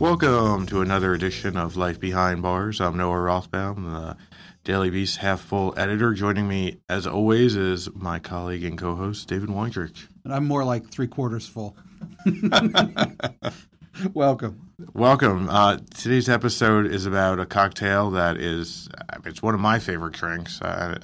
Welcome 0.00 0.66
to 0.66 0.80
another 0.80 1.12
edition 1.12 1.56
of 1.56 1.76
Life 1.76 1.98
Behind 1.98 2.40
Bars. 2.40 2.80
I'm 2.80 2.96
Noah 2.96 3.16
Rothbaum, 3.16 3.84
the 3.84 4.16
Daily 4.62 4.90
Beast 4.90 5.16
half 5.16 5.40
full 5.40 5.74
editor. 5.76 6.14
Joining 6.14 6.46
me, 6.46 6.78
as 6.88 7.04
always, 7.04 7.56
is 7.56 7.92
my 7.96 8.20
colleague 8.20 8.62
and 8.62 8.78
co 8.78 8.94
host, 8.94 9.26
David 9.26 9.48
Wondrich. 9.48 10.06
And 10.22 10.32
I'm 10.32 10.46
more 10.46 10.62
like 10.62 10.88
three 10.88 11.08
quarters 11.08 11.48
full. 11.48 11.76
Welcome. 14.14 14.70
Welcome. 14.94 15.48
Uh, 15.50 15.78
today's 15.96 16.28
episode 16.28 16.86
is 16.86 17.04
about 17.04 17.40
a 17.40 17.46
cocktail 17.46 18.12
that 18.12 18.36
is, 18.36 18.88
it's 19.24 19.42
one 19.42 19.54
of 19.54 19.60
my 19.60 19.80
favorite 19.80 20.14
drinks. 20.14 20.62
I, 20.62 20.98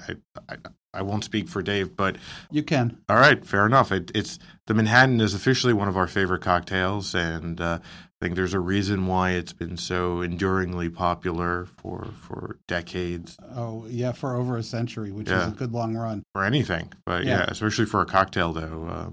I, 0.49 0.57
I 0.95 1.03
won't 1.03 1.25
speak 1.25 1.49
for 1.49 1.63
Dave, 1.63 1.97
but 1.97 2.17
you 2.53 2.63
can. 2.63 2.99
All 3.09 3.17
right, 3.17 3.45
fair 3.45 3.67
enough. 3.67 3.91
It, 3.91 4.13
it's 4.15 4.39
the 4.67 4.75
Manhattan 4.75 5.21
is 5.21 5.35
officially 5.35 5.73
one 5.73 5.89
of 5.89 5.97
our 5.97 6.07
favorite 6.07 6.43
cocktails, 6.43 7.15
and 7.15 7.61
uh, 7.61 7.81
I 8.25 8.27
think 8.27 8.37
there's 8.37 8.55
a 8.55 8.61
reason 8.61 9.07
why 9.07 9.33
it's 9.33 9.53
been 9.53 9.77
so 9.77 10.23
enduringly 10.23 10.89
popular 10.89 11.67
for 11.67 12.07
for 12.23 12.57
decades. 12.67 13.37
Oh 13.55 13.85
yeah, 13.87 14.13
for 14.13 14.35
over 14.35 14.57
a 14.57 14.63
century, 14.63 15.13
which 15.13 15.29
yeah. 15.29 15.43
is 15.43 15.53
a 15.53 15.55
good 15.55 15.73
long 15.73 15.95
run 15.95 16.25
for 16.33 16.43
anything. 16.43 16.91
But 17.05 17.27
yeah, 17.27 17.41
yeah 17.41 17.47
especially 17.49 17.85
for 17.85 18.01
a 18.01 18.07
cocktail 18.07 18.55
though. 18.55 18.89
Uh, 18.89 19.11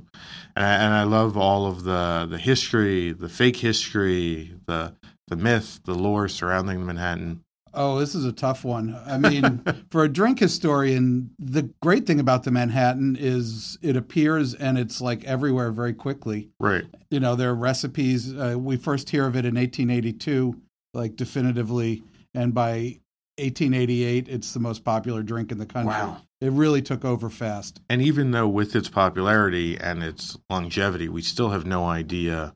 and 0.56 0.66
I, 0.66 0.74
and 0.76 0.94
I 0.94 1.04
love 1.04 1.36
all 1.36 1.68
of 1.68 1.84
the 1.84 2.26
the 2.30 2.38
history, 2.38 3.12
the 3.12 3.28
fake 3.28 3.58
history, 3.58 4.54
the 4.66 4.96
the 5.28 5.36
myth, 5.36 5.82
the 5.84 5.94
lore 5.94 6.30
surrounding 6.30 6.80
the 6.80 6.86
Manhattan. 6.86 7.44
Oh, 7.74 8.00
this 8.00 8.16
is 8.16 8.26
a 8.26 8.32
tough 8.32 8.64
one. 8.64 8.98
I 9.06 9.18
mean, 9.18 9.64
for 9.90 10.04
a 10.04 10.10
drink 10.10 10.40
historian, 10.40 11.32
the 11.40 11.70
great 11.82 12.06
thing 12.06 12.20
about 12.20 12.44
the 12.44 12.52
Manhattan 12.52 13.16
is 13.20 13.78
it 13.82 13.96
appears 13.96 14.54
and 14.54 14.78
it's 14.78 15.02
like 15.02 15.24
everywhere 15.24 15.72
very 15.72 15.94
quickly. 15.94 16.50
Right. 16.60 16.86
You 17.10 17.20
know, 17.20 17.36
there 17.36 17.50
are 17.50 17.56
recipes. 17.56 18.34
Uh, 18.34 18.56
we 18.58 18.78
first 18.78 19.10
hear 19.10 19.26
of 19.26 19.36
it 19.36 19.46
in 19.46 19.56
1882, 19.56 20.60
like 20.94 21.16
definitively, 21.16 22.04
and 22.34 22.54
by 22.54 23.00
1888, 23.38 24.28
it's 24.28 24.54
the 24.54 24.60
most 24.60 24.84
popular 24.84 25.24
drink 25.24 25.52
in 25.52 25.58
the 25.58 25.66
country. 25.66 25.94
Wow. 25.94 26.22
It 26.42 26.52
really 26.52 26.82
took 26.82 27.06
over 27.06 27.30
fast. 27.30 27.82
And 27.90 28.02
even 28.02 28.32
though 28.32 28.48
with 28.48 28.76
its 28.76 28.90
popularity 28.90 29.78
and 29.78 30.04
its 30.04 30.38
longevity, 30.50 31.08
we 31.08 31.22
still 31.22 31.50
have 31.50 31.66
no 31.66 31.86
idea 31.86 32.54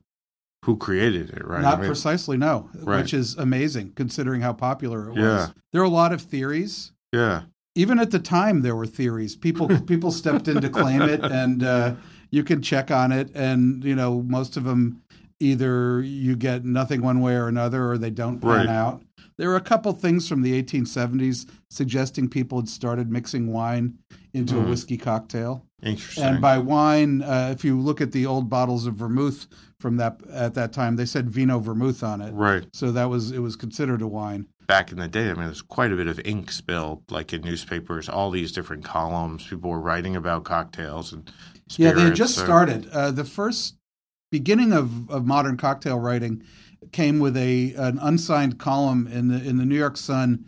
who 0.64 0.76
created 0.76 1.30
it, 1.30 1.46
right? 1.46 1.62
Not 1.62 1.78
I 1.78 1.80
mean, 1.82 1.86
precisely, 1.86 2.36
no. 2.36 2.68
Right. 2.74 3.00
Which 3.00 3.14
is 3.14 3.36
amazing 3.36 3.92
considering 3.94 4.40
how 4.40 4.52
popular 4.52 5.08
it 5.08 5.10
was. 5.10 5.18
Yeah. 5.18 5.48
There 5.72 5.80
are 5.80 5.84
a 5.84 5.88
lot 5.88 6.12
of 6.12 6.22
theories. 6.22 6.92
Yeah. 7.12 7.42
Even 7.74 7.98
at 7.98 8.10
the 8.10 8.18
time, 8.18 8.62
there 8.62 8.74
were 8.74 8.86
theories. 8.86 9.36
People 9.36 9.68
people 9.86 10.10
stepped 10.10 10.48
in 10.48 10.60
to 10.60 10.68
claim 10.68 11.02
it, 11.02 11.22
and 11.22 11.62
uh, 11.62 11.94
you 12.30 12.42
can 12.42 12.62
check 12.62 12.90
on 12.90 13.12
it. 13.12 13.30
And 13.34 13.84
you 13.84 13.94
know, 13.94 14.22
most 14.22 14.56
of 14.56 14.64
them 14.64 15.02
either 15.38 16.00
you 16.00 16.34
get 16.34 16.64
nothing 16.64 17.02
one 17.02 17.20
way 17.20 17.34
or 17.34 17.48
another, 17.48 17.90
or 17.90 17.98
they 17.98 18.10
don't 18.10 18.40
pan 18.40 18.50
right. 18.50 18.68
out. 18.68 19.02
There 19.38 19.50
were 19.50 19.56
a 19.56 19.60
couple 19.60 19.92
things 19.92 20.28
from 20.28 20.42
the 20.42 20.62
1870s 20.62 21.46
suggesting 21.70 22.28
people 22.28 22.58
had 22.58 22.68
started 22.68 23.10
mixing 23.10 23.52
wine 23.52 23.98
into 24.32 24.54
mm. 24.54 24.64
a 24.64 24.68
whiskey 24.70 24.96
cocktail. 24.96 25.65
Interesting. 25.82 26.24
And 26.24 26.40
by 26.40 26.58
wine, 26.58 27.22
uh, 27.22 27.50
if 27.54 27.64
you 27.64 27.78
look 27.78 28.00
at 28.00 28.12
the 28.12 28.26
old 28.26 28.48
bottles 28.48 28.86
of 28.86 28.94
vermouth 28.94 29.46
from 29.78 29.96
that 29.98 30.18
at 30.32 30.54
that 30.54 30.72
time, 30.72 30.96
they 30.96 31.04
said 31.04 31.28
vino 31.28 31.58
vermouth 31.58 32.02
on 32.02 32.20
it. 32.20 32.32
Right. 32.32 32.64
So 32.72 32.92
that 32.92 33.10
was 33.10 33.30
it 33.30 33.40
was 33.40 33.56
considered 33.56 34.02
a 34.02 34.06
wine. 34.06 34.46
Back 34.66 34.90
in 34.90 34.98
the 34.98 35.06
day, 35.06 35.30
I 35.30 35.34
mean, 35.34 35.44
there's 35.44 35.62
quite 35.62 35.92
a 35.92 35.96
bit 35.96 36.08
of 36.08 36.18
ink 36.24 36.50
spilled, 36.50 37.02
like 37.10 37.32
in 37.32 37.42
newspapers. 37.42 38.08
All 38.08 38.30
these 38.30 38.52
different 38.52 38.84
columns, 38.84 39.46
people 39.46 39.70
were 39.70 39.80
writing 39.80 40.16
about 40.16 40.44
cocktails 40.44 41.12
and. 41.12 41.30
Spirits, 41.68 41.98
yeah, 41.98 42.08
they 42.08 42.14
just 42.14 42.36
so. 42.36 42.44
started. 42.44 42.88
Uh, 42.90 43.10
the 43.10 43.24
first 43.24 43.74
beginning 44.30 44.72
of, 44.72 45.10
of 45.10 45.26
modern 45.26 45.56
cocktail 45.56 45.98
writing 45.98 46.44
came 46.92 47.18
with 47.18 47.36
a 47.36 47.74
an 47.74 47.98
unsigned 48.00 48.58
column 48.58 49.06
in 49.08 49.28
the 49.28 49.42
in 49.42 49.56
the 49.56 49.64
New 49.64 49.76
York 49.76 49.96
Sun 49.96 50.44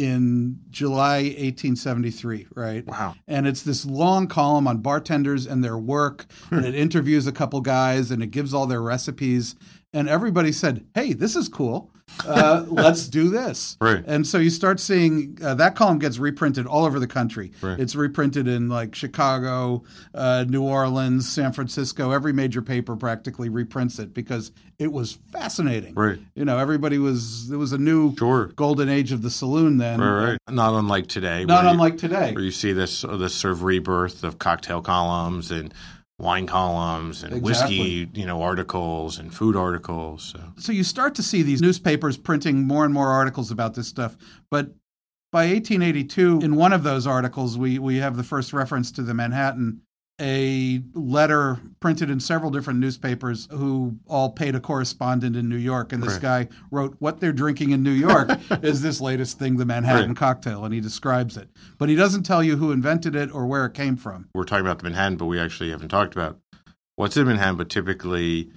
in 0.00 0.58
July 0.70 1.18
1873, 1.18 2.46
right? 2.54 2.86
Wow. 2.86 3.16
And 3.28 3.46
it's 3.46 3.62
this 3.62 3.84
long 3.84 4.28
column 4.28 4.66
on 4.66 4.78
bartenders 4.78 5.46
and 5.46 5.62
their 5.62 5.76
work, 5.76 6.24
hmm. 6.48 6.56
and 6.56 6.66
it 6.66 6.74
interviews 6.74 7.26
a 7.26 7.32
couple 7.32 7.60
guys 7.60 8.10
and 8.10 8.22
it 8.22 8.28
gives 8.28 8.54
all 8.54 8.66
their 8.66 8.80
recipes. 8.80 9.56
And 9.92 10.08
everybody 10.08 10.52
said, 10.52 10.86
hey, 10.94 11.12
this 11.12 11.36
is 11.36 11.50
cool. 11.50 11.89
Uh, 12.26 12.64
let's 12.68 13.08
do 13.08 13.30
this. 13.30 13.76
Right. 13.80 14.04
And 14.06 14.26
so 14.26 14.38
you 14.38 14.50
start 14.50 14.80
seeing 14.80 15.38
uh, 15.42 15.54
that 15.54 15.74
column 15.74 15.98
gets 15.98 16.18
reprinted 16.18 16.66
all 16.66 16.84
over 16.84 17.00
the 17.00 17.06
country. 17.06 17.52
Right. 17.62 17.78
It's 17.78 17.94
reprinted 17.94 18.46
in 18.46 18.68
like 18.68 18.94
Chicago, 18.94 19.84
uh, 20.14 20.44
New 20.48 20.62
Orleans, 20.62 21.28
San 21.28 21.52
Francisco. 21.52 22.10
Every 22.10 22.32
major 22.32 22.62
paper 22.62 22.96
practically 22.96 23.48
reprints 23.48 23.98
it 23.98 24.12
because 24.12 24.52
it 24.78 24.92
was 24.92 25.14
fascinating. 25.32 25.94
Right. 25.94 26.18
You 26.34 26.44
know, 26.44 26.58
everybody 26.58 26.98
was, 26.98 27.50
it 27.50 27.56
was 27.56 27.72
a 27.72 27.78
new 27.78 28.14
sure. 28.16 28.46
golden 28.56 28.88
age 28.88 29.12
of 29.12 29.22
the 29.22 29.30
saloon 29.30 29.78
then. 29.78 30.00
Right, 30.00 30.30
right. 30.32 30.38
Not 30.48 30.74
unlike 30.74 31.06
today. 31.06 31.44
Not 31.44 31.66
unlike 31.66 31.94
you, 31.94 31.98
today. 32.00 32.32
Where 32.32 32.44
you 32.44 32.50
see 32.50 32.72
this, 32.72 33.02
this 33.02 33.34
sort 33.34 33.52
of 33.52 33.62
rebirth 33.62 34.24
of 34.24 34.38
cocktail 34.38 34.82
columns 34.82 35.50
and 35.50 35.72
wine 36.20 36.46
columns 36.46 37.22
and 37.22 37.34
exactly. 37.34 37.78
whiskey, 37.78 38.20
you 38.20 38.26
know, 38.26 38.42
articles 38.42 39.18
and 39.18 39.32
food 39.34 39.56
articles. 39.56 40.34
So. 40.34 40.40
so 40.56 40.72
you 40.72 40.84
start 40.84 41.14
to 41.16 41.22
see 41.22 41.42
these 41.42 41.62
newspapers 41.62 42.16
printing 42.16 42.66
more 42.66 42.84
and 42.84 42.92
more 42.92 43.08
articles 43.08 43.50
about 43.50 43.74
this 43.74 43.88
stuff, 43.88 44.16
but 44.50 44.74
by 45.32 45.46
1882, 45.46 46.40
in 46.42 46.56
one 46.56 46.72
of 46.72 46.82
those 46.82 47.06
articles, 47.06 47.56
we 47.56 47.78
we 47.78 47.98
have 47.98 48.16
the 48.16 48.24
first 48.24 48.52
reference 48.52 48.90
to 48.92 49.02
the 49.02 49.14
Manhattan 49.14 49.82
a 50.20 50.82
letter 50.92 51.58
printed 51.80 52.10
in 52.10 52.20
several 52.20 52.50
different 52.50 52.78
newspapers 52.78 53.48
who 53.50 53.96
all 54.06 54.30
paid 54.30 54.54
a 54.54 54.60
correspondent 54.60 55.34
in 55.34 55.48
New 55.48 55.56
York. 55.56 55.92
And 55.92 56.02
this 56.02 56.14
right. 56.14 56.22
guy 56.22 56.48
wrote, 56.70 56.96
What 56.98 57.20
they're 57.20 57.32
drinking 57.32 57.70
in 57.70 57.82
New 57.82 57.90
York 57.90 58.30
is 58.62 58.82
this 58.82 59.00
latest 59.00 59.38
thing, 59.38 59.56
the 59.56 59.64
Manhattan 59.64 60.08
right. 60.08 60.16
cocktail. 60.16 60.64
And 60.64 60.74
he 60.74 60.80
describes 60.80 61.36
it. 61.36 61.48
But 61.78 61.88
he 61.88 61.96
doesn't 61.96 62.24
tell 62.24 62.42
you 62.42 62.56
who 62.56 62.70
invented 62.70 63.16
it 63.16 63.34
or 63.34 63.46
where 63.46 63.64
it 63.64 63.74
came 63.74 63.96
from. 63.96 64.28
We're 64.34 64.44
talking 64.44 64.66
about 64.66 64.78
the 64.78 64.84
Manhattan, 64.84 65.16
but 65.16 65.26
we 65.26 65.40
actually 65.40 65.70
haven't 65.70 65.88
talked 65.88 66.14
about 66.14 66.38
what's 66.96 67.16
in 67.16 67.26
Manhattan, 67.26 67.56
but 67.56 67.70
typically 67.70 68.50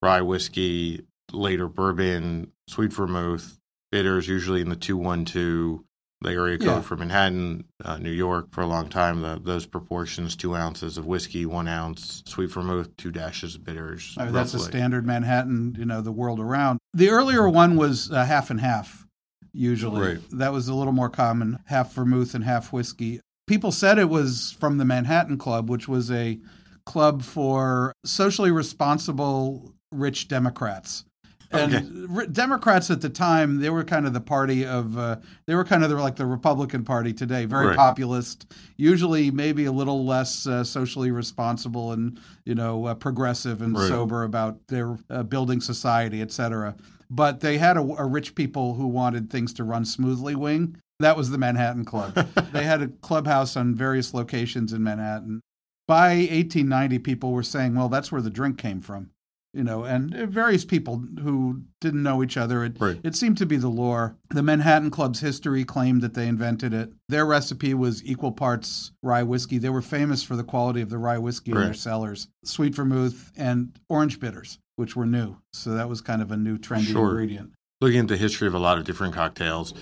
rye 0.00 0.22
whiskey, 0.22 1.04
later 1.32 1.68
bourbon, 1.68 2.52
sweet 2.68 2.92
vermouth, 2.92 3.58
bitters, 3.90 4.28
usually 4.28 4.60
in 4.60 4.68
the 4.68 4.76
212 4.76 5.80
the 6.22 6.30
area 6.30 6.58
code 6.58 6.68
yeah. 6.68 6.80
for 6.82 6.96
Manhattan, 6.96 7.64
uh, 7.84 7.98
New 7.98 8.10
York, 8.10 8.52
for 8.52 8.60
a 8.60 8.66
long 8.66 8.88
time. 8.88 9.22
The, 9.22 9.40
those 9.42 9.66
proportions: 9.66 10.36
two 10.36 10.54
ounces 10.54 10.98
of 10.98 11.06
whiskey, 11.06 11.46
one 11.46 11.68
ounce 11.68 12.22
sweet 12.26 12.50
vermouth, 12.50 12.94
two 12.96 13.10
dashes 13.10 13.54
of 13.54 13.64
bitters. 13.64 14.14
I 14.18 14.24
mean, 14.24 14.34
that's 14.34 14.54
a 14.54 14.58
standard 14.58 15.06
Manhattan. 15.06 15.76
You 15.78 15.86
know, 15.86 16.00
the 16.00 16.12
world 16.12 16.40
around. 16.40 16.78
The 16.94 17.10
earlier 17.10 17.48
one 17.48 17.76
was 17.76 18.10
uh, 18.10 18.24
half 18.24 18.50
and 18.50 18.60
half. 18.60 19.06
Usually, 19.52 20.14
right. 20.14 20.18
that 20.32 20.52
was 20.52 20.68
a 20.68 20.74
little 20.74 20.92
more 20.92 21.10
common: 21.10 21.58
half 21.66 21.94
vermouth 21.94 22.34
and 22.34 22.44
half 22.44 22.72
whiskey. 22.72 23.20
People 23.46 23.72
said 23.72 23.98
it 23.98 24.08
was 24.08 24.56
from 24.60 24.78
the 24.78 24.84
Manhattan 24.84 25.38
Club, 25.38 25.70
which 25.70 25.88
was 25.88 26.10
a 26.10 26.38
club 26.86 27.22
for 27.22 27.92
socially 28.04 28.50
responsible 28.50 29.74
rich 29.92 30.28
Democrats 30.28 31.04
and 31.52 32.08
okay. 32.14 32.26
Democrats 32.30 32.90
at 32.90 33.00
the 33.00 33.08
time, 33.08 33.58
they 33.58 33.70
were 33.70 33.82
kind 33.82 34.06
of 34.06 34.12
the 34.12 34.20
party 34.20 34.64
of, 34.64 34.96
uh, 34.96 35.16
they 35.46 35.54
were 35.54 35.64
kind 35.64 35.82
of 35.82 35.90
the, 35.90 35.96
like 35.96 36.14
the 36.14 36.26
Republican 36.26 36.84
Party 36.84 37.12
today, 37.12 37.44
very 37.44 37.68
right. 37.68 37.76
populist, 37.76 38.52
usually 38.76 39.32
maybe 39.32 39.64
a 39.64 39.72
little 39.72 40.04
less 40.04 40.46
uh, 40.46 40.62
socially 40.62 41.10
responsible 41.10 41.90
and, 41.92 42.20
you 42.44 42.54
know, 42.54 42.86
uh, 42.86 42.94
progressive 42.94 43.62
and 43.62 43.76
right. 43.76 43.88
sober 43.88 44.22
about 44.22 44.64
their 44.68 44.96
uh, 45.10 45.24
building 45.24 45.60
society, 45.60 46.22
et 46.22 46.30
cetera. 46.30 46.76
But 47.10 47.40
they 47.40 47.58
had 47.58 47.76
a, 47.76 47.80
a 47.80 48.06
rich 48.06 48.36
people 48.36 48.74
who 48.74 48.86
wanted 48.86 49.28
things 49.28 49.52
to 49.54 49.64
run 49.64 49.84
smoothly 49.84 50.36
wing. 50.36 50.76
That 51.00 51.16
was 51.16 51.30
the 51.30 51.38
Manhattan 51.38 51.84
Club. 51.84 52.14
they 52.52 52.62
had 52.62 52.82
a 52.82 52.88
clubhouse 52.88 53.56
on 53.56 53.74
various 53.74 54.14
locations 54.14 54.72
in 54.72 54.84
Manhattan. 54.84 55.40
By 55.88 56.10
1890, 56.10 57.00
people 57.00 57.32
were 57.32 57.42
saying, 57.42 57.74
well, 57.74 57.88
that's 57.88 58.12
where 58.12 58.22
the 58.22 58.30
drink 58.30 58.56
came 58.56 58.80
from 58.80 59.10
you 59.52 59.64
know, 59.64 59.82
and 59.84 60.14
various 60.30 60.64
people 60.64 61.02
who 61.22 61.62
didn't 61.80 62.02
know 62.02 62.22
each 62.22 62.36
other. 62.36 62.64
It, 62.64 62.76
Right. 62.78 63.00
it 63.02 63.16
seemed 63.16 63.38
to 63.38 63.46
be 63.46 63.56
the 63.56 63.68
lore. 63.68 64.16
The 64.30 64.42
Manhattan 64.42 64.90
Club's 64.90 65.20
history 65.20 65.64
claimed 65.64 66.02
that 66.02 66.14
they 66.14 66.28
invented 66.28 66.72
it. 66.72 66.92
Their 67.08 67.26
recipe 67.26 67.74
was 67.74 68.04
equal 68.04 68.32
parts 68.32 68.92
rye 69.02 69.22
whiskey. 69.24 69.58
They 69.58 69.68
were 69.70 69.82
famous 69.82 70.22
for 70.22 70.36
the 70.36 70.44
quality 70.44 70.80
of 70.80 70.90
the 70.90 70.98
rye 70.98 71.18
whiskey 71.18 71.50
in 71.52 71.58
their 71.58 71.74
cellars, 71.74 72.28
sweet 72.44 72.74
vermouth, 72.74 73.32
and 73.36 73.76
orange 73.88 74.20
bitters, 74.20 74.58
which 74.76 74.94
were 74.94 75.06
new. 75.06 75.36
So 75.52 75.70
that 75.70 75.88
was 75.88 76.00
kind 76.00 76.22
of 76.22 76.30
a 76.30 76.36
new 76.36 76.56
trendy 76.58 76.92
Sure. 76.92 77.08
ingredient. 77.10 77.52
looking 77.82 78.00
at 78.00 78.08
the 78.08 78.16
history 78.18 78.46
of 78.46 78.52
a 78.52 78.58
lot 78.58 78.76
of 78.76 78.84
different 78.84 79.14
cocktails, 79.14 79.72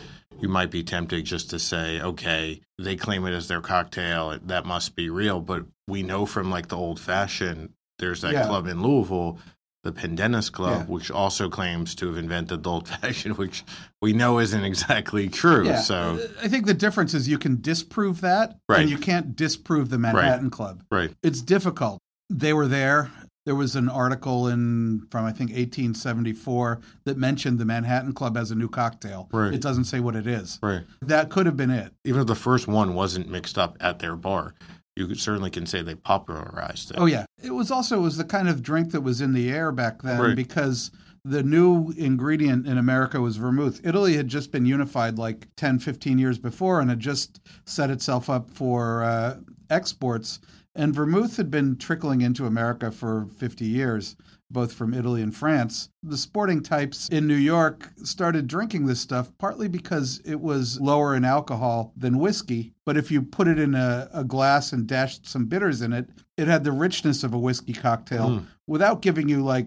you 0.40 0.48
might 0.48 0.70
be 0.70 0.84
tempted 0.84 1.24
just 1.24 1.50
to 1.50 1.58
say, 1.58 2.00
okay, 2.00 2.60
they 2.78 2.94
claim 2.94 3.26
it 3.26 3.32
as 3.32 3.48
their 3.48 3.60
cocktail, 3.60 4.38
that 4.40 4.64
must 4.64 4.94
be 4.94 5.10
real. 5.10 5.40
But 5.40 5.66
we 5.88 6.04
know 6.04 6.24
from 6.24 6.48
like 6.48 6.68
the 6.68 6.76
old 6.76 7.00
fashioned, 7.00 7.70
there's 7.98 8.20
that 8.20 8.32
Yeah. 8.34 8.46
club 8.46 8.68
in 8.68 8.80
Louisville, 8.84 9.38
the 9.84 9.92
Pendennis 9.92 10.50
Club, 10.50 10.80
Yeah. 10.88 10.92
which 10.92 11.10
also 11.10 11.48
claims 11.48 11.94
to 11.96 12.08
have 12.08 12.16
invented 12.16 12.62
the 12.64 12.70
old 12.70 12.88
fashioned, 12.88 13.38
which 13.38 13.64
we 14.02 14.12
know 14.12 14.38
isn't 14.40 14.64
exactly 14.64 15.28
true. 15.28 15.66
Yeah. 15.66 15.80
So, 15.80 16.18
I 16.42 16.48
think 16.48 16.66
the 16.66 16.74
difference 16.74 17.14
is 17.14 17.28
you 17.28 17.38
can 17.38 17.60
disprove 17.60 18.20
that, 18.22 18.58
Right. 18.68 18.80
and 18.80 18.90
you 18.90 18.98
can't 18.98 19.36
disprove 19.36 19.88
the 19.90 19.98
Manhattan 19.98 20.50
Club. 20.50 20.82
right, 20.90 21.12
It's 21.22 21.40
difficult. 21.42 21.98
They 22.30 22.52
were 22.52 22.66
there. 22.68 23.10
There 23.46 23.54
was 23.54 23.76
an 23.76 23.88
article 23.88 24.48
in 24.48 25.06
from 25.10 25.24
I 25.24 25.32
think 25.32 25.50
1874 25.52 26.80
that 27.04 27.16
mentioned 27.16 27.58
the 27.58 27.64
Manhattan 27.64 28.12
Club 28.12 28.36
as 28.36 28.50
a 28.50 28.54
new 28.54 28.68
cocktail. 28.68 29.28
Right. 29.32 29.54
It 29.54 29.62
doesn't 29.62 29.84
say 29.84 30.00
what 30.00 30.16
it 30.16 30.26
is. 30.26 30.58
right. 30.62 30.82
That 31.00 31.30
could 31.30 31.46
have 31.46 31.56
been 31.56 31.70
it. 31.70 31.92
Even 32.04 32.20
if 32.20 32.26
the 32.26 32.34
first 32.34 32.68
one 32.68 32.94
wasn't 32.94 33.30
mixed 33.30 33.56
up 33.56 33.76
at 33.80 34.00
their 34.00 34.16
bar, 34.16 34.54
you 34.98 35.14
certainly 35.14 35.50
can 35.50 35.64
say 35.66 35.82
they 35.82 35.94
popularized 35.94 36.90
it. 36.90 36.96
Oh 36.98 37.06
yeah. 37.06 37.24
It 37.42 37.52
was 37.52 37.70
also 37.70 37.98
it 37.98 38.02
was 38.02 38.16
the 38.16 38.24
kind 38.24 38.48
of 38.48 38.62
drink 38.62 38.90
that 38.92 39.02
was 39.02 39.20
in 39.20 39.32
the 39.32 39.50
air 39.50 39.70
back 39.72 40.02
then 40.02 40.20
Right. 40.20 40.36
because 40.36 40.90
the 41.24 41.42
new 41.42 41.92
ingredient 41.96 42.66
in 42.66 42.78
America 42.78 43.20
was 43.20 43.36
vermouth. 43.36 43.80
Italy 43.84 44.16
had 44.16 44.28
just 44.28 44.50
been 44.50 44.66
unified 44.66 45.18
like 45.18 45.46
10, 45.56 45.78
15 45.78 46.18
years 46.18 46.38
before 46.38 46.80
and 46.80 46.90
had 46.90 47.00
just 47.00 47.40
set 47.64 47.90
itself 47.90 48.28
up 48.30 48.50
for 48.50 49.02
uh, 49.04 49.36
exports. 49.70 50.40
And 50.74 50.94
vermouth 50.94 51.36
had 51.36 51.50
been 51.50 51.76
trickling 51.76 52.20
into 52.20 52.46
America 52.46 52.90
for 52.90 53.26
50 53.38 53.64
years, 53.64 54.16
both 54.50 54.72
from 54.72 54.94
Italy 54.94 55.22
and 55.22 55.34
France. 55.34 55.90
The 56.02 56.16
sporting 56.16 56.62
types 56.62 57.08
in 57.10 57.26
New 57.26 57.34
York 57.34 57.90
started 58.02 58.46
drinking 58.46 58.86
this 58.86 59.00
stuff 59.00 59.30
partly 59.38 59.68
because 59.68 60.20
it 60.24 60.40
was 60.40 60.80
lower 60.80 61.14
in 61.14 61.24
alcohol 61.24 61.92
than 61.96 62.18
whiskey. 62.18 62.72
But 62.86 62.96
if 62.96 63.10
you 63.10 63.22
put 63.22 63.48
it 63.48 63.58
in 63.58 63.74
a, 63.74 64.08
a 64.12 64.24
glass 64.24 64.72
and 64.72 64.86
dashed 64.86 65.26
some 65.28 65.46
bitters 65.46 65.82
in 65.82 65.92
it, 65.92 66.08
it 66.36 66.48
had 66.48 66.64
the 66.64 66.72
richness 66.72 67.24
of 67.24 67.34
a 67.34 67.38
whiskey 67.38 67.72
cocktail 67.72 68.28
Mm. 68.28 68.46
without 68.66 69.02
giving 69.02 69.28
you 69.28 69.42
like 69.44 69.66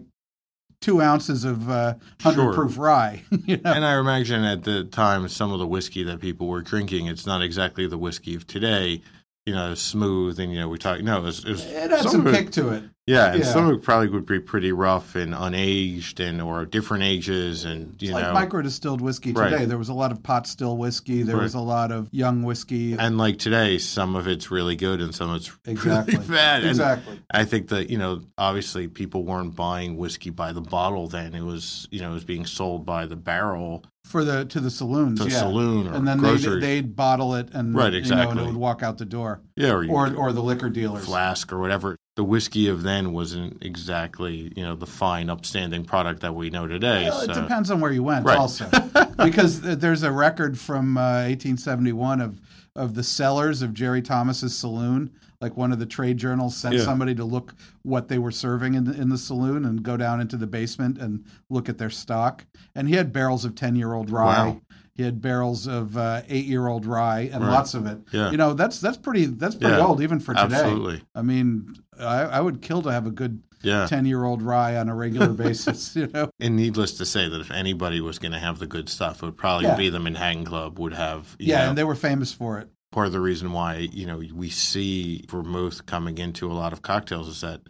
two 0.82 1.00
ounces 1.00 1.44
of 1.44 1.70
uh, 1.70 1.94
100 2.24 2.34
Sure. 2.36 2.54
proof 2.54 2.78
rye. 2.78 3.22
you 3.46 3.58
know? 3.58 3.72
And 3.72 3.86
I 3.86 4.00
imagine 4.00 4.44
at 4.44 4.64
the 4.64 4.84
time, 4.86 5.28
some 5.30 5.52
of 5.54 5.60
the 5.60 5.68
whiskey 5.68 6.04
that 6.04 6.20
people 6.20 6.48
were 6.48 6.62
drinking, 6.62 7.06
it's 7.06 7.28
not 7.28 7.44
exactly 7.44 7.86
the 7.88 8.00
whiskey 8.00 8.34
of 8.36 8.48
today. 8.48 9.02
You 9.48 9.56
know, 9.56 9.74
smooth 9.74 10.40
and 10.40 10.54
you 10.54 10.60
know 10.60 10.70
we 10.70 10.78
talk. 10.78 11.02
No, 11.02 11.18
it 11.18 11.24
was, 11.24 11.44
it 11.44 11.50
was 11.50 11.66
it 11.66 11.90
had 11.90 12.02
some 12.02 12.28
it- 12.28 12.34
kick 12.36 12.52
to 12.52 12.70
it. 12.70 12.84
Yeah, 13.08 13.32
and 13.32 13.40
Yeah. 13.40 13.46
some 13.52 13.68
of 13.68 13.76
it 13.76 13.82
probably 13.82 14.08
would 14.10 14.28
be 14.28 14.40
pretty 14.40 14.72
rough 14.72 15.16
and 15.16 15.34
unaged, 15.34 16.20
and 16.20 16.40
or 16.40 16.66
different 16.68 17.04
ages, 17.04 17.66
and 17.66 17.96
you 18.00 18.10
It's 18.10 18.12
like 18.14 18.24
know, 18.26 18.34
micro 18.34 18.62
distilled 18.62 19.02
whiskey 19.02 19.32
Right. 19.34 19.50
today. 19.50 19.66
There 19.66 19.80
was 19.80 19.90
a 19.90 19.94
lot 19.96 20.12
of 20.12 20.22
pot 20.22 20.46
still 20.46 20.78
whiskey. 20.78 21.24
There 21.24 21.36
Right. 21.38 21.42
was 21.44 21.56
a 21.56 21.60
lot 21.60 21.92
of 21.92 22.08
young 22.12 22.44
whiskey. 22.44 22.94
and 22.94 23.18
like 23.18 23.40
today, 23.40 23.80
some 23.80 24.16
of 24.16 24.28
it's 24.28 24.52
really 24.52 24.76
good 24.76 25.02
and 25.02 25.14
some 25.16 25.32
of 25.32 25.38
it's 25.38 25.52
Exactly. 25.66 26.14
really 26.18 26.28
bad. 26.30 26.62
And 26.62 26.70
Exactly. 26.70 27.20
I 27.34 27.44
think 27.44 27.70
that 27.70 27.90
you 27.90 27.98
know, 27.98 28.22
obviously, 28.38 28.88
people 28.88 29.24
weren't 29.26 29.56
buying 29.56 29.98
whiskey 29.98 30.30
by 30.30 30.54
the 30.54 30.62
bottle 30.62 31.08
then. 31.08 31.34
It 31.34 31.44
was 31.44 31.88
you 31.90 32.00
know, 32.02 32.12
it 32.12 32.14
was 32.14 32.24
being 32.24 32.46
sold 32.46 32.86
by 32.86 33.08
the 33.08 33.16
barrel 33.16 33.84
for 34.12 34.24
the 34.24 34.46
to 34.46 34.60
the 34.60 34.70
saloons, 34.70 35.20
to 35.22 35.30
yeah. 35.30 35.40
saloon 35.40 35.88
or 35.88 35.94
and 35.94 36.08
then 36.08 36.22
they'd, 36.22 36.62
they'd 36.62 36.96
bottle 36.96 37.34
it 37.36 37.50
and 37.54 37.74
Right, 37.74 37.94
you 37.94 38.02
know, 38.04 38.30
and 38.30 38.40
it 38.40 38.46
would 38.46 38.56
walk 38.56 38.84
out 38.84 38.98
the 38.98 39.06
door, 39.06 39.42
yeah, 39.56 39.72
or, 39.72 39.86
or 39.90 40.14
or 40.14 40.34
the 40.34 40.44
liquor 40.44 40.70
dealers. 40.70 41.06
flask 41.06 41.52
or 41.52 41.60
whatever. 41.60 41.96
The 42.18 42.24
whiskey 42.26 42.68
of 42.68 42.84
then 42.84 43.14
wasn't 43.14 43.64
exactly 43.64 44.52
you 44.56 44.64
know 44.64 44.76
the 44.76 44.86
fine, 44.86 45.30
upstanding 45.30 45.86
product 45.86 46.22
that 46.22 46.36
we 46.36 46.50
know 46.50 46.68
today. 46.68 47.06
Well, 47.10 47.22
it 47.22 47.34
depends 47.34 47.72
on 47.72 47.80
where 47.80 47.92
you 47.92 48.04
went, 48.04 48.26
Right. 48.26 48.38
also, 48.38 48.70
because 49.18 49.62
there's 49.62 50.04
a 50.04 50.12
record 50.12 50.60
from 50.60 50.98
uh, 50.98 51.24
1871 51.30 52.22
of 52.22 52.40
of 52.76 52.94
the 52.94 53.04
cellars 53.04 53.62
of 53.62 53.74
Jerry 53.74 54.02
Thomas's 54.02 54.56
saloon. 54.58 55.12
Like 55.42 55.58
one 55.58 55.72
of 55.72 55.80
the 55.80 55.86
trade 55.88 56.18
journals 56.18 56.56
sent 56.56 56.76
Yeah. 56.76 56.84
somebody 56.84 57.16
to 57.16 57.26
look 57.26 57.56
what 57.82 58.08
they 58.08 58.20
were 58.20 58.32
serving 58.32 58.76
in 58.76 58.84
the, 58.84 58.94
in 58.94 59.10
the 59.10 59.18
saloon 59.18 59.66
and 59.66 59.82
go 59.82 59.98
down 59.98 60.22
into 60.22 60.38
the 60.38 60.46
basement 60.48 61.00
and 61.00 61.26
look 61.50 61.68
at 61.68 61.78
their 61.80 61.90
stock. 61.90 62.46
And 62.76 62.88
he 62.88 62.96
had 62.96 63.12
barrels 63.12 63.44
of 63.44 63.56
10 63.56 63.76
year 63.76 63.94
old 63.94 64.12
rye. 64.12 64.48
Wow. 64.50 64.62
He 64.94 65.04
had 65.04 65.20
barrels 65.20 65.68
of 65.68 65.98
uh, 65.98 66.22
eight 66.30 66.46
year 66.46 66.68
old 66.68 66.86
rye 66.86 67.30
and 67.34 67.44
Right. 67.44 67.52
lots 67.54 67.74
of 67.74 67.88
it. 67.88 67.98
Yeah. 68.12 68.30
You 68.30 68.38
know 68.38 68.54
that's 68.54 68.80
that's 68.80 68.98
pretty 68.98 69.26
that's 69.26 69.56
pretty 69.56 69.76
Yeah. 69.78 69.86
old 69.86 70.02
even 70.02 70.20
for 70.20 70.36
today. 70.36 70.56
Absolutely. 70.58 71.02
I 71.16 71.24
mean, 71.24 71.74
I, 72.00 72.22
I 72.24 72.40
would 72.40 72.62
kill 72.62 72.84
to 72.84 72.92
have 72.92 73.08
a 73.08 73.12
good 73.12 73.42
Yeah. 73.64 73.86
ten 73.88 74.06
year 74.06 74.24
old 74.24 74.42
rye 74.42 74.76
on 74.78 74.90
a 74.90 74.96
regular 74.96 75.30
basis. 75.30 75.96
You 76.02 76.08
know. 76.08 76.30
And 76.40 76.56
needless 76.56 76.98
to 76.98 77.06
say 77.06 77.28
that 77.30 77.42
if 77.42 77.52
anybody 77.52 78.02
was 78.02 78.20
going 78.20 78.32
to 78.32 78.40
have 78.40 78.60
the 78.60 78.68
good 78.68 78.90
stuff, 78.90 79.22
it 79.22 79.26
would 79.26 79.38
probably 79.38 79.68
Yeah. 79.68 79.76
be 79.78 79.90
the 79.90 80.00
Manhattan 80.00 80.46
Club 80.46 80.80
would 80.80 80.94
have. 80.94 81.36
You 81.40 81.50
Yeah, 81.50 81.64
know, 81.64 81.70
and 81.70 81.78
they 81.78 81.84
were 81.84 81.96
famous 81.96 82.32
for 82.34 82.60
it. 82.60 82.70
part 82.92 83.08
of 83.08 83.14
the 83.14 83.20
reason 83.22 83.52
why 83.54 83.76
you 83.78 84.06
know 84.06 84.18
we 84.34 84.50
see 84.50 85.24
vermouth 85.30 85.86
coming 85.86 86.18
into 86.18 86.52
a 86.52 86.54
lot 86.54 86.74
of 86.74 86.82
cocktails 86.82 87.28
is 87.28 87.42
that 87.42 87.62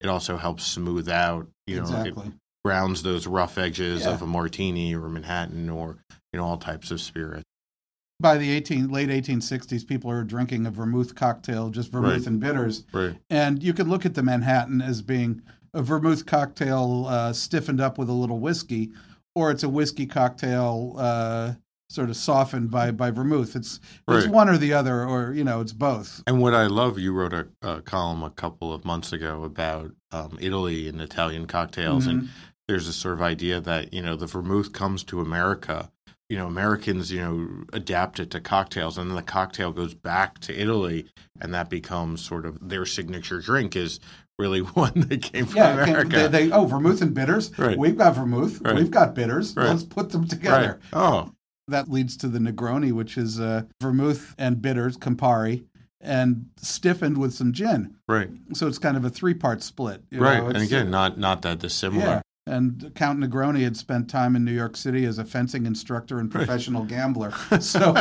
it 0.00 0.08
also 0.08 0.36
helps 0.36 0.64
smooth 0.64 1.08
out. 1.08 1.46
You 1.66 1.76
know, 1.76 1.82
exactly. 1.82 2.28
it 2.28 2.32
grounds 2.64 3.02
those 3.02 3.26
rough 3.26 3.58
edges 3.58 4.02
Yeah. 4.04 4.10
of 4.12 4.22
a 4.22 4.26
martini 4.26 4.94
or 4.94 5.08
Manhattan 5.08 5.68
or 5.70 5.98
you 6.32 6.38
know 6.38 6.44
all 6.46 6.56
types 6.58 6.90
of 6.90 7.00
spirits. 7.00 7.44
By 8.20 8.36
the 8.36 8.50
18 8.50 8.88
late 8.90 9.08
1860s, 9.08 9.86
people 9.86 10.10
are 10.10 10.22
drinking 10.24 10.66
a 10.66 10.70
vermouth 10.70 11.14
cocktail, 11.14 11.70
just 11.70 11.90
vermouth 11.90 12.12
Right. 12.12 12.26
and 12.26 12.38
bitters, 12.38 12.84
Right. 12.92 13.16
and 13.30 13.62
you 13.62 13.72
could 13.72 13.88
look 13.88 14.04
at 14.04 14.14
the 14.14 14.22
Manhattan 14.22 14.82
as 14.82 15.00
being 15.00 15.40
a 15.72 15.80
vermouth 15.82 16.26
cocktail 16.26 17.06
uh, 17.08 17.32
stiffened 17.32 17.80
up 17.80 17.96
with 17.96 18.08
a 18.10 18.12
little 18.12 18.38
whiskey, 18.38 18.90
or 19.34 19.50
it's 19.50 19.62
a 19.62 19.68
whiskey 19.70 20.04
cocktail 20.06 20.96
uh, 20.98 21.52
sort 21.88 22.10
of 22.10 22.16
softened 22.16 22.70
by 22.70 22.90
by 22.90 23.10
vermouth. 23.10 23.56
It's 23.56 23.80
it's 24.08 24.26
one 24.26 24.48
or 24.50 24.58
the 24.58 24.74
other, 24.74 25.04
or 25.06 25.32
you 25.32 25.42
know, 25.44 25.60
it's 25.62 25.72
both. 25.72 26.22
And 26.26 26.40
what 26.42 26.52
I 26.54 26.66
love, 26.66 26.98
you 26.98 27.12
wrote 27.14 27.32
a, 27.32 27.46
a 27.62 27.80
column 27.80 28.22
a 28.22 28.30
couple 28.30 28.72
of 28.72 28.84
months 28.84 29.12
ago 29.14 29.44
about 29.44 29.92
um, 30.12 30.36
Italy 30.40 30.88
and 30.88 31.00
Italian 31.00 31.46
cocktails, 31.46 32.06
and 32.06 32.28
there's 32.68 32.86
this 32.86 32.96
sort 32.96 33.14
of 33.14 33.22
idea 33.22 33.60
that 33.62 33.94
you 33.94 34.02
know 34.02 34.14
the 34.16 34.26
vermouth 34.26 34.72
comes 34.72 35.04
to 35.04 35.20
America. 35.20 35.90
You 36.30 36.38
know, 36.38 36.46
Americans, 36.46 37.10
you 37.12 37.20
know, 37.20 37.64
adapt 37.72 38.20
it 38.20 38.30
to 38.30 38.40
cocktails, 38.40 38.96
and 38.96 39.10
then 39.10 39.16
the 39.16 39.22
cocktail 39.22 39.72
goes 39.72 39.94
back 39.94 40.38
to 40.40 40.54
Italy, 40.58 41.06
and 41.40 41.52
that 41.52 41.68
becomes 41.68 42.24
sort 42.24 42.46
of 42.46 42.68
their 42.68 42.86
signature 42.86 43.40
drink. 43.40 43.74
Is 43.76 43.98
really 44.38 44.60
one 44.82 44.92
that 45.08 45.22
came 45.22 45.44
from 45.46 45.56
Yeah, 45.56 45.82
it 45.82 45.84
came- 45.86 45.94
America. 45.96 46.28
they, 46.28 46.46
they 46.46 46.52
oh 46.52 46.64
vermouth 46.66 47.02
and 47.02 47.12
bitters. 47.12 47.50
Right. 47.58 47.76
We've 47.76 47.98
got 47.98 48.14
vermouth. 48.14 48.60
Right. 48.62 48.76
We've 48.76 48.90
got 48.90 49.14
bitters. 49.14 49.56
Right. 49.56 49.66
Let's 49.68 49.82
put 49.84 50.10
them 50.10 50.26
together. 50.28 50.78
Oh, 50.92 51.32
That 51.68 51.90
leads 51.90 52.16
to 52.18 52.28
the 52.28 52.38
Negroni, 52.38 52.92
which 52.92 53.18
is 53.18 53.38
uh, 53.40 53.62
vermouth 53.82 54.34
and 54.38 54.62
bitters, 54.62 54.96
Campari, 54.96 55.64
and 56.00 56.46
stiffened 56.56 57.18
with 57.18 57.34
some 57.34 57.52
gin. 57.52 57.96
right, 58.08 58.30
So 58.54 58.66
it's 58.68 58.78
kind 58.78 58.96
of 58.96 59.04
a 59.04 59.10
three 59.10 59.34
part 59.34 59.62
split. 59.62 60.02
you 60.10 60.20
right. 60.20 60.38
know, 60.38 60.46
And 60.48 60.58
again, 60.58 60.90
not 60.92 61.18
not 61.18 61.42
that 61.42 61.58
dissimilar. 61.58 62.06
yeah. 62.06 62.20
And 62.46 62.90
Count 62.94 63.20
Negroni 63.20 63.62
had 63.62 63.76
spent 63.76 64.08
time 64.08 64.34
in 64.34 64.44
New 64.44 64.52
York 64.52 64.76
City 64.76 65.04
as 65.04 65.18
a 65.18 65.24
fencing 65.24 65.66
instructor 65.66 66.18
and 66.20 66.30
professional 66.30 66.84
gambler. 66.84 67.32
So, 67.60 67.94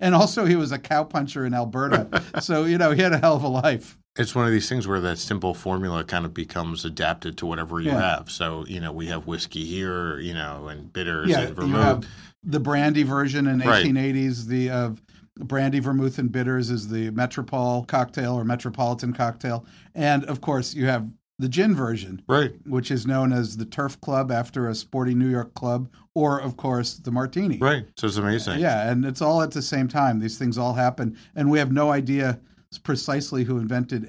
and 0.00 0.14
also 0.14 0.44
he 0.44 0.56
was 0.56 0.72
a 0.72 0.78
cowpuncher 0.78 1.46
in 1.46 1.54
Alberta. 1.54 2.22
So 2.40 2.64
you 2.64 2.76
know 2.78 2.90
he 2.90 3.00
had 3.02 3.12
a 3.12 3.18
hell 3.18 3.36
of 3.36 3.44
a 3.44 3.48
life. 3.48 3.96
It's 4.18 4.34
one 4.34 4.44
of 4.46 4.50
these 4.52 4.68
things 4.68 4.88
where 4.88 5.00
that 5.00 5.18
simple 5.18 5.54
formula 5.54 6.02
kind 6.04 6.24
of 6.24 6.34
becomes 6.34 6.84
adapted 6.84 7.36
to 7.38 7.46
whatever 7.46 7.80
you 7.80 7.90
Yeah. 7.90 8.16
have. 8.16 8.30
So, 8.30 8.64
you 8.66 8.80
know, 8.80 8.90
we 8.90 9.06
have 9.06 9.26
whiskey 9.26 9.64
here, 9.64 10.18
you 10.18 10.32
know, 10.34 10.68
and 10.68 10.90
bitters 10.92 11.28
Yeah, 11.30 11.40
and 11.40 11.48
you 11.50 11.54
vermouth. 11.54 11.82
have 11.84 12.06
the 12.42 12.60
brandy 12.60 13.02
version 13.02 13.46
in 13.46 13.58
Right. 13.60 13.84
1880s. 13.86 14.46
The 14.46 14.70
of 14.70 15.02
brandy, 15.38 15.78
vermouth, 15.80 16.18
and 16.18 16.32
bitters 16.32 16.70
is 16.70 16.88
the 16.88 17.10
Metropole 17.10 17.84
cocktail 17.84 18.34
or 18.34 18.44
Metropolitan 18.44 19.12
cocktail, 19.12 19.66
and 19.94 20.24
of 20.24 20.40
course 20.40 20.74
you 20.74 20.86
have 20.86 21.06
the 21.38 21.48
gin 21.48 21.74
version, 21.74 22.22
right. 22.28 22.54
which 22.66 22.90
is 22.90 23.06
known 23.06 23.32
as 23.32 23.56
the 23.56 23.64
Turf 23.66 24.00
Club 24.00 24.30
after 24.32 24.68
a 24.68 24.74
sporty 24.74 25.14
New 25.14 25.28
York 25.28 25.52
club, 25.54 25.88
or 26.14 26.40
of 26.40 26.56
course 26.56 26.94
the 26.94 27.10
Martini. 27.10 27.58
Right. 27.58 27.86
So 27.98 28.06
it's 28.06 28.16
amazing. 28.16 28.60
Yeah, 28.60 28.90
and 28.90 29.04
it's 29.04 29.20
all 29.20 29.42
at 29.42 29.50
the 29.50 29.62
same 29.62 29.86
time. 29.88 30.18
These 30.18 30.38
things 30.38 30.56
all 30.56 30.72
happen, 30.72 31.16
and 31.34 31.50
we 31.50 31.58
have 31.58 31.72
no 31.72 31.90
idea 31.92 32.40
precisely 32.82 33.44
who 33.44 33.58
invented 33.58 34.08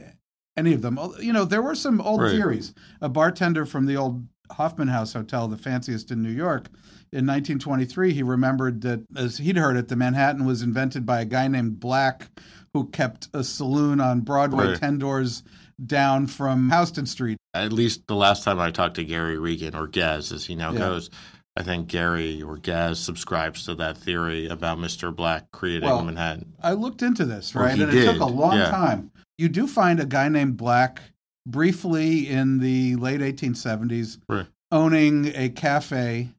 any 0.56 0.74
of 0.74 0.82
them. 0.82 1.00
You 1.20 1.34
know, 1.34 1.46
there 1.46 1.62
were 1.62 1.76
some 1.76 2.02
old 2.02 2.22
Right. 2.22 2.32
theories. 2.32 2.74
A 3.02 3.10
bartender 3.10 3.66
from 3.66 3.86
the 3.86 3.98
old 3.98 4.26
Hoffman 4.52 4.88
House 4.88 5.14
Hotel, 5.14 5.48
the 5.48 5.58
fanciest 5.58 6.12
in 6.12 6.22
New 6.22 6.32
York, 6.32 6.70
in 7.14 7.26
1923, 7.26 8.14
he 8.14 8.24
remembered 8.24 8.82
that, 8.82 9.02
as 9.16 9.38
he'd 9.38 9.56
heard 9.56 9.78
it, 9.78 9.88
the 9.88 9.96
Manhattan 9.96 10.44
was 10.46 10.62
invented 10.62 11.06
by 11.06 11.22
a 11.22 11.26
guy 11.26 11.48
named 11.48 11.80
Black, 11.80 12.30
who 12.74 12.88
kept 12.90 13.30
a 13.34 13.44
saloon 13.46 14.02
on 14.02 14.22
Broadway, 14.22 14.68
Right. 14.68 14.78
ten 14.78 14.98
doors 14.98 15.44
down 15.86 16.28
from 16.28 16.70
Houston 16.72 17.06
Street. 17.06 17.38
at 17.54 17.72
least 17.74 18.06
the 18.08 18.16
last 18.16 18.44
time 18.44 18.60
I 18.60 18.72
talked 18.72 18.96
to 18.96 19.04
Gary 19.04 19.38
Regan 19.38 19.76
or 19.76 19.88
Gaz, 19.88 20.32
as 20.32 20.46
he 20.46 20.56
now 20.56 20.72
Yeah. 20.72 20.80
goes, 20.80 21.10
I 21.56 21.64
think 21.64 21.88
Gary 21.88 22.42
or 22.44 22.58
Gaz 22.58 23.00
subscribes 23.00 23.66
to 23.66 23.76
that 23.76 23.98
theory 23.98 24.48
about 24.48 24.78
Mr. 24.78 25.16
Black 25.16 25.52
creating 25.52 25.88
Well, 25.90 26.04
Manhattan. 26.04 26.54
I 26.62 26.74
looked 26.74 27.02
into 27.02 27.26
this, 27.26 27.56
right? 27.56 27.80
and 27.80 27.92
it 27.94 28.06
took 28.06 28.22
a 28.22 28.26
long 28.26 28.58
yeah. 28.58 28.70
time. 28.70 29.12
You 29.40 29.50
do 29.50 29.66
find 29.68 30.00
a 30.00 30.06
guy 30.06 30.30
named 30.30 30.58
Black 30.58 31.02
briefly 31.48 32.28
in 32.30 32.60
the 32.60 32.96
late 32.98 33.22
1870s 33.22 34.18
Right. 34.30 34.46
owning 34.72 35.32
a 35.36 35.50
cafe 35.50 36.30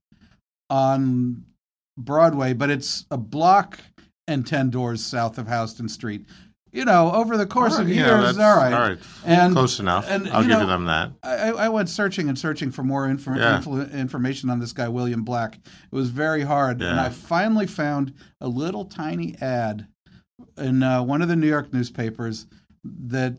on 0.71 1.45
Broadway, 1.97 2.53
but 2.53 2.71
it's 2.71 3.07
a 3.11 3.17
block 3.17 3.81
and 4.27 4.47
10 4.47 4.71
doors 4.71 5.05
south 5.05 5.39
of 5.39 5.49
Houston 5.49 5.89
Street. 5.89 6.27
You 6.73 6.85
know, 6.85 7.11
over 7.13 7.37
the 7.37 7.47
course 7.47 7.75
All 7.77 7.81
of 7.83 7.89
years, 7.89 8.37
yeah, 8.37 8.51
all 8.51 8.57
right. 8.57 8.73
all 8.73 8.81
right. 8.91 8.99
And, 9.25 9.55
Close 9.55 9.81
enough. 9.81 10.07
and, 10.09 10.29
I'll 10.29 10.43
give 10.43 10.51
know, 10.51 10.67
them 10.67 10.85
that. 10.85 11.13
I, 11.23 11.51
I 11.51 11.69
went 11.71 11.89
searching 11.89 12.29
and 12.29 12.39
searching 12.39 12.71
for 12.71 12.83
more 12.83 13.07
infor- 13.09 13.37
Yeah. 13.39 13.59
influ- 13.61 13.91
information 13.93 14.51
on 14.51 14.59
this 14.61 14.73
guy, 14.73 14.87
William 14.89 15.25
Black. 15.25 15.55
It 15.55 15.95
was 15.95 16.11
very 16.11 16.43
hard. 16.43 16.83
And 16.83 17.01
I 17.01 17.09
finally 17.09 17.67
found 17.67 18.13
a 18.41 18.49
little 18.49 18.85
tiny 18.85 19.35
ad 19.41 19.87
in 20.59 20.83
uh, 20.83 21.03
one 21.03 21.23
of 21.23 21.29
the 21.29 21.37
New 21.37 21.49
York 21.49 21.73
newspapers 21.73 22.47
that 22.85 23.37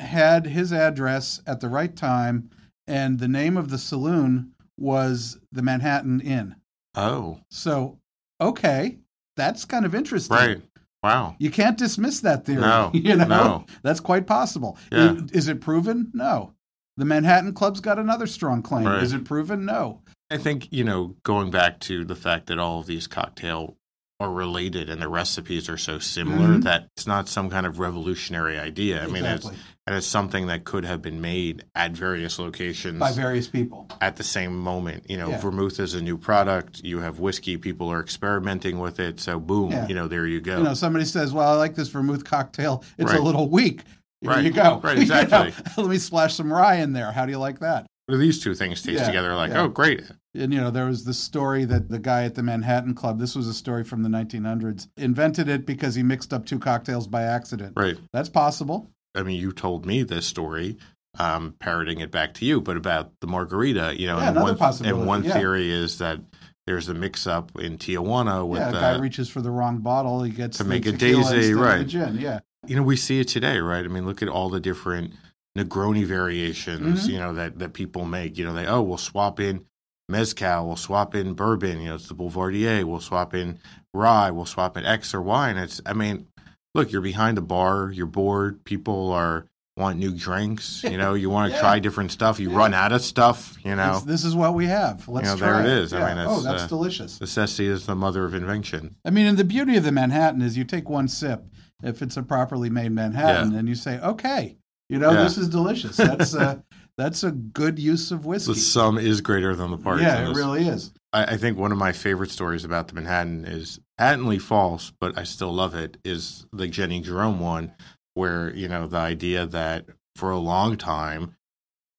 had 0.00 0.46
his 0.46 0.72
address 0.72 1.40
at 1.46 1.60
the 1.60 1.68
right 1.68 1.94
time, 1.94 2.50
and 2.86 3.18
the 3.18 3.28
name 3.28 3.56
of 3.56 3.70
the 3.70 3.78
saloon 3.78 4.52
was 4.76 5.38
the 5.52 5.62
Manhattan 5.62 6.20
Inn. 6.20 6.56
Oh, 6.94 7.40
So, 7.50 7.98
okay, 8.40 8.98
that's 9.36 9.64
kind 9.64 9.86
of 9.86 9.94
interesting. 9.94 10.36
right. 10.36 10.60
Wow. 11.06 11.36
You 11.38 11.52
can't 11.52 11.78
dismiss 11.78 12.20
that 12.22 12.44
theory. 12.44 12.62
No, 12.62 12.90
you 12.94 13.14
know, 13.14 13.26
no. 13.26 13.66
that's 13.84 14.00
quite 14.00 14.26
possible. 14.26 14.76
Yeah. 14.90 15.12
Is, 15.12 15.30
is 15.30 15.48
it 15.48 15.60
proven? 15.60 16.10
No. 16.12 16.52
The 16.96 17.04
Manhattan 17.04 17.52
Club's 17.52 17.80
got 17.80 18.00
another 18.00 18.26
strong 18.26 18.60
claim. 18.60 18.86
Right. 18.86 19.04
Is 19.04 19.12
it 19.12 19.24
proven? 19.24 19.64
No. 19.64 20.02
I 20.32 20.38
think, 20.38 20.66
you 20.72 20.82
know, 20.82 21.14
going 21.22 21.52
back 21.52 21.78
to 21.80 22.04
the 22.04 22.16
fact 22.16 22.48
that 22.48 22.58
all 22.58 22.80
of 22.80 22.86
these 22.86 23.06
cocktail 23.06 23.76
are 24.18 24.32
related 24.32 24.88
and 24.88 25.00
the 25.02 25.08
recipes 25.08 25.68
are 25.68 25.76
so 25.76 25.98
similar 25.98 26.48
Mhm. 26.58 26.62
that 26.64 26.88
it's 26.96 27.06
not 27.06 27.28
some 27.28 27.50
kind 27.50 27.66
of 27.66 27.78
revolutionary 27.78 28.58
idea. 28.58 29.02
I 29.02 29.08
mean, 29.08 29.24
it's, 29.26 29.44
and 29.44 29.94
it's 29.94 30.06
something 30.06 30.46
that 30.46 30.64
could 30.64 30.86
have 30.86 31.02
been 31.02 31.20
made 31.20 31.64
at 31.74 31.92
various 31.92 32.38
locations 32.38 32.98
By 32.98 33.12
various 33.12 33.46
people. 33.46 33.88
at 34.00 34.16
the 34.16 34.22
same 34.24 34.56
moment. 34.58 35.04
You 35.10 35.18
know, 35.18 35.28
Yeah. 35.30 35.40
vermouth 35.40 35.78
is 35.80 35.92
a 35.94 36.00
new 36.00 36.16
product. 36.16 36.80
You 36.82 37.00
have 37.00 37.18
whiskey, 37.20 37.58
people 37.58 37.90
are 37.92 38.00
experimenting 38.00 38.78
with 38.78 39.00
it. 39.00 39.20
So, 39.20 39.38
boom, 39.38 39.72
Yeah. 39.72 39.86
you 39.86 39.94
know, 39.94 40.08
there 40.08 40.26
you 40.26 40.40
go. 40.40 40.56
You 40.58 40.64
know, 40.64 40.74
somebody 40.74 41.04
says, 41.04 41.34
"Well, 41.34 41.48
I 41.50 41.56
like 41.56 41.74
this 41.74 41.88
vermouth 41.88 42.24
cocktail. 42.24 42.82
It's 42.96 43.10
Right. 43.10 43.20
a 43.20 43.22
little 43.22 43.50
weak." 43.50 43.82
Here 44.22 44.30
Right. 44.30 44.44
you 44.44 44.50
go. 44.50 44.80
Right, 44.82 44.96
You 44.98 45.04
know, 45.06 45.20
exactly. 45.20 45.52
let 45.76 45.90
me 45.90 45.98
splash 45.98 46.34
some 46.34 46.50
rye 46.50 46.76
in 46.76 46.94
there. 46.94 47.12
How 47.12 47.26
do 47.26 47.32
you 47.32 47.38
like 47.38 47.58
that? 47.60 47.84
What 48.06 48.14
do 48.14 48.18
these 48.20 48.40
two 48.42 48.54
things 48.54 48.82
taste 48.82 49.00
Yeah, 49.00 49.06
together? 49.06 49.34
Like, 49.34 49.50
yeah. 49.50 49.62
oh, 49.62 49.68
great. 49.68 50.02
And 50.34 50.52
you 50.54 50.60
know, 50.60 50.70
there 50.70 50.86
was 50.86 51.04
the 51.04 51.14
story 51.14 51.64
that 51.64 51.88
the 51.88 51.98
guy 51.98 52.24
at 52.24 52.36
the 52.36 52.42
Manhattan 52.42 52.94
Club, 52.94 53.18
this 53.18 53.34
was 53.34 53.48
a 53.48 53.54
story 53.54 53.82
from 53.82 54.02
the 54.04 54.08
1900s, 54.08 54.86
invented 54.96 55.48
it 55.48 55.66
because 55.66 55.96
he 55.96 56.04
mixed 56.04 56.32
up 56.32 56.46
two 56.46 56.60
cocktails 56.60 57.08
by 57.08 57.22
accident. 57.22 57.72
Right. 57.76 57.96
That's 58.12 58.28
possible. 58.28 58.88
I 59.16 59.22
mean, 59.24 59.40
you 59.40 59.50
told 59.50 59.86
me 59.86 60.04
this 60.04 60.24
story, 60.24 60.76
um, 61.18 61.54
parroting 61.58 61.98
it 62.00 62.12
back 62.12 62.34
to 62.34 62.44
you, 62.44 62.60
but 62.60 62.76
about 62.76 63.10
the 63.20 63.26
margarita, 63.26 63.94
you 63.98 64.06
know, 64.06 64.18
Yeah, 64.18 64.28
and 64.28 64.36
another 64.36 64.50
one, 64.52 64.56
possibility, 64.58 64.98
and 65.00 65.08
one 65.08 65.22
theory 65.24 65.72
is 65.72 65.98
that 65.98 66.20
there's 66.66 66.88
a 66.88 66.94
mix 66.94 67.26
up 67.26 67.50
in 67.58 67.76
Tijuana 67.78 68.46
with 68.46 68.60
yeah, 68.60 68.68
a 68.68 68.72
the, 68.72 68.78
guy 68.80 68.98
reaches 68.98 69.28
for 69.28 69.40
the 69.40 69.50
wrong 69.50 69.78
bottle, 69.78 70.22
he 70.22 70.30
gets 70.30 70.58
To 70.58 70.64
make 70.64 70.86
a 70.86 70.92
daisy, 70.92 71.54
right. 71.54 71.86
gin. 71.86 72.18
Yeah. 72.18 72.40
you 72.66 72.76
know, 72.76 72.82
we 72.82 72.96
see 72.96 73.18
it 73.18 73.28
today, 73.28 73.58
right? 73.58 73.84
I 73.84 73.88
mean, 73.88 74.06
look 74.06 74.22
at 74.22 74.28
all 74.28 74.48
the 74.50 74.60
different 74.60 75.12
Negroni 75.56 76.04
variations, 76.04 77.06
Mhm. 77.06 77.12
you 77.12 77.18
know, 77.18 77.32
that, 77.34 77.58
that 77.58 77.72
people 77.72 78.04
make. 78.04 78.36
You 78.38 78.44
know, 78.44 78.52
they, 78.54 78.66
oh, 78.66 78.82
we'll 78.82 78.98
swap 78.98 79.40
in 79.40 79.64
mezcal, 80.08 80.66
we'll 80.66 80.76
swap 80.76 81.14
in 81.14 81.34
bourbon, 81.34 81.80
you 81.80 81.88
know, 81.88 81.94
it's 81.96 82.08
the 82.08 82.14
Boulevardier, 82.14 82.84
we'll 82.84 83.00
swap 83.00 83.34
in 83.34 83.58
rye, 83.92 84.30
we'll 84.30 84.44
swap 84.46 84.76
in 84.76 84.84
X 84.84 85.14
or 85.14 85.22
Y. 85.22 85.48
And 85.50 85.58
it's, 85.58 85.80
I 85.84 85.94
mean, 85.94 86.26
look, 86.74 86.92
you're 86.92 87.00
behind 87.02 87.36
the 87.36 87.40
bar, 87.42 87.90
you're 87.92 88.06
bored, 88.06 88.64
people 88.64 89.12
are 89.12 89.46
want 89.78 89.98
new 89.98 90.10
drinks, 90.12 90.82
you 90.90 90.96
know, 90.96 91.12
you 91.14 91.28
want 91.28 91.50
to 91.50 91.56
Yeah. 91.56 91.60
try 91.60 91.78
different 91.80 92.10
stuff, 92.12 92.38
you 92.40 92.50
Yeah. 92.50 92.56
run 92.56 92.72
out 92.72 92.92
of 92.92 93.02
stuff, 93.02 93.58
you 93.64 93.74
know. 93.74 93.82
It's- 93.88 94.02
this 94.04 94.24
is 94.24 94.34
what 94.34 94.54
we 94.54 94.66
have. 94.66 95.06
Let's 95.08 95.26
You 95.26 95.32
know, 95.34 95.38
try 95.38 95.62
there 95.62 95.72
it 95.78 95.78
is. 95.82 95.92
I 95.92 95.98
Yeah. 95.98 96.14
mean, 96.14 96.24
oh, 96.28 96.40
that's 96.40 96.62
uh, 96.62 96.66
delicious. 96.68 97.20
Necessity 97.20 97.66
is 97.68 97.84
the 97.86 97.94
mother 97.96 98.24
of 98.24 98.32
invention. 98.34 98.94
I 99.04 99.10
mean, 99.10 99.26
and 99.26 99.36
the 99.36 99.44
beauty 99.44 99.76
of 99.76 99.84
the 99.84 99.92
Manhattan 99.92 100.40
is 100.40 100.56
you 100.56 100.64
take 100.64 100.88
one 100.88 101.08
sip, 101.08 101.44
if 101.82 102.00
it's 102.00 102.16
a 102.16 102.22
properly 102.22 102.70
made 102.70 102.92
Manhattan, 102.92 103.54
and 103.54 103.68
you 103.68 103.74
say, 103.74 103.98
okay, 104.00 104.56
you 104.88 104.98
know, 104.98 105.12
Yeah. 105.12 105.22
this 105.24 105.38
is 105.38 105.48
delicious. 105.48 105.96
That's 105.96 106.34
a, 106.34 106.62
that's 106.98 107.22
a 107.24 107.30
good 107.32 107.78
use 107.78 108.10
of 108.10 108.24
whiskey. 108.26 108.54
The 108.54 108.58
sum 108.60 108.98
is 108.98 109.20
greater 109.20 109.54
than 109.54 109.70
the 109.70 109.76
parts. 109.78 110.02
yeah, 110.02 110.30
it 110.30 110.34
really 110.34 110.66
is. 110.68 110.92
I, 111.12 111.24
I 111.24 111.36
think 111.36 111.58
one 111.58 111.72
of 111.72 111.78
my 111.78 111.92
favorite 111.92 112.30
stories 112.30 112.64
about 112.64 112.88
the 112.88 112.94
Manhattan 112.94 113.44
is 113.44 113.80
patently 113.98 114.38
false, 114.38 114.92
but 115.00 115.18
I 115.18 115.24
still 115.24 115.52
love 115.52 115.74
it. 115.74 115.96
Is 116.04 116.46
the 116.52 116.66
Jenny 116.68 117.00
Jerome 117.00 117.40
one, 117.40 117.72
where 118.14 118.54
you 118.54 118.68
know 118.68 118.86
the 118.86 118.96
idea 118.98 119.46
that 119.46 119.86
for 120.16 120.30
a 120.30 120.38
long 120.38 120.76
time, 120.76 121.36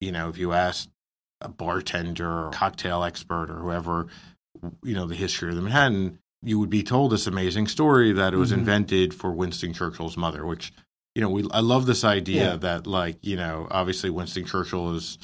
you 0.02 0.12
know, 0.12 0.30
if 0.30 0.38
you 0.38 0.54
asked 0.54 0.90
a 1.42 1.50
bartender 1.50 2.28
or 2.48 2.50
cocktail 2.52 3.04
expert 3.04 3.52
or 3.52 3.58
whoever, 3.60 4.08
you 4.84 4.96
know, 4.96 5.06
the 5.06 5.14
history 5.16 5.50
of 5.50 5.56
the 5.56 5.62
Manhattan, 5.62 6.18
you 6.42 6.58
would 6.60 6.70
be 6.72 6.82
told 6.82 7.12
this 7.12 7.28
amazing 7.28 7.68
story 7.68 8.12
that 8.14 8.34
it 8.34 8.38
was 8.38 8.50
Mhm. 8.52 8.60
invented 8.60 9.14
for 9.14 9.32
Winston 9.32 9.72
Churchill's 9.74 10.18
mother, 10.18 10.46
which 10.48 10.72
you 11.18 11.22
know, 11.24 11.30
we 11.32 11.44
I 11.52 11.62
love 11.62 11.88
this 11.88 12.04
idea 12.04 12.52
Yeah. 12.52 12.56
that 12.58 12.86
like 12.86 13.18
you 13.24 13.36
know, 13.38 13.68
obviously 13.72 14.12
Winston 14.12 14.46
Churchill 14.46 14.94
is 14.94 15.18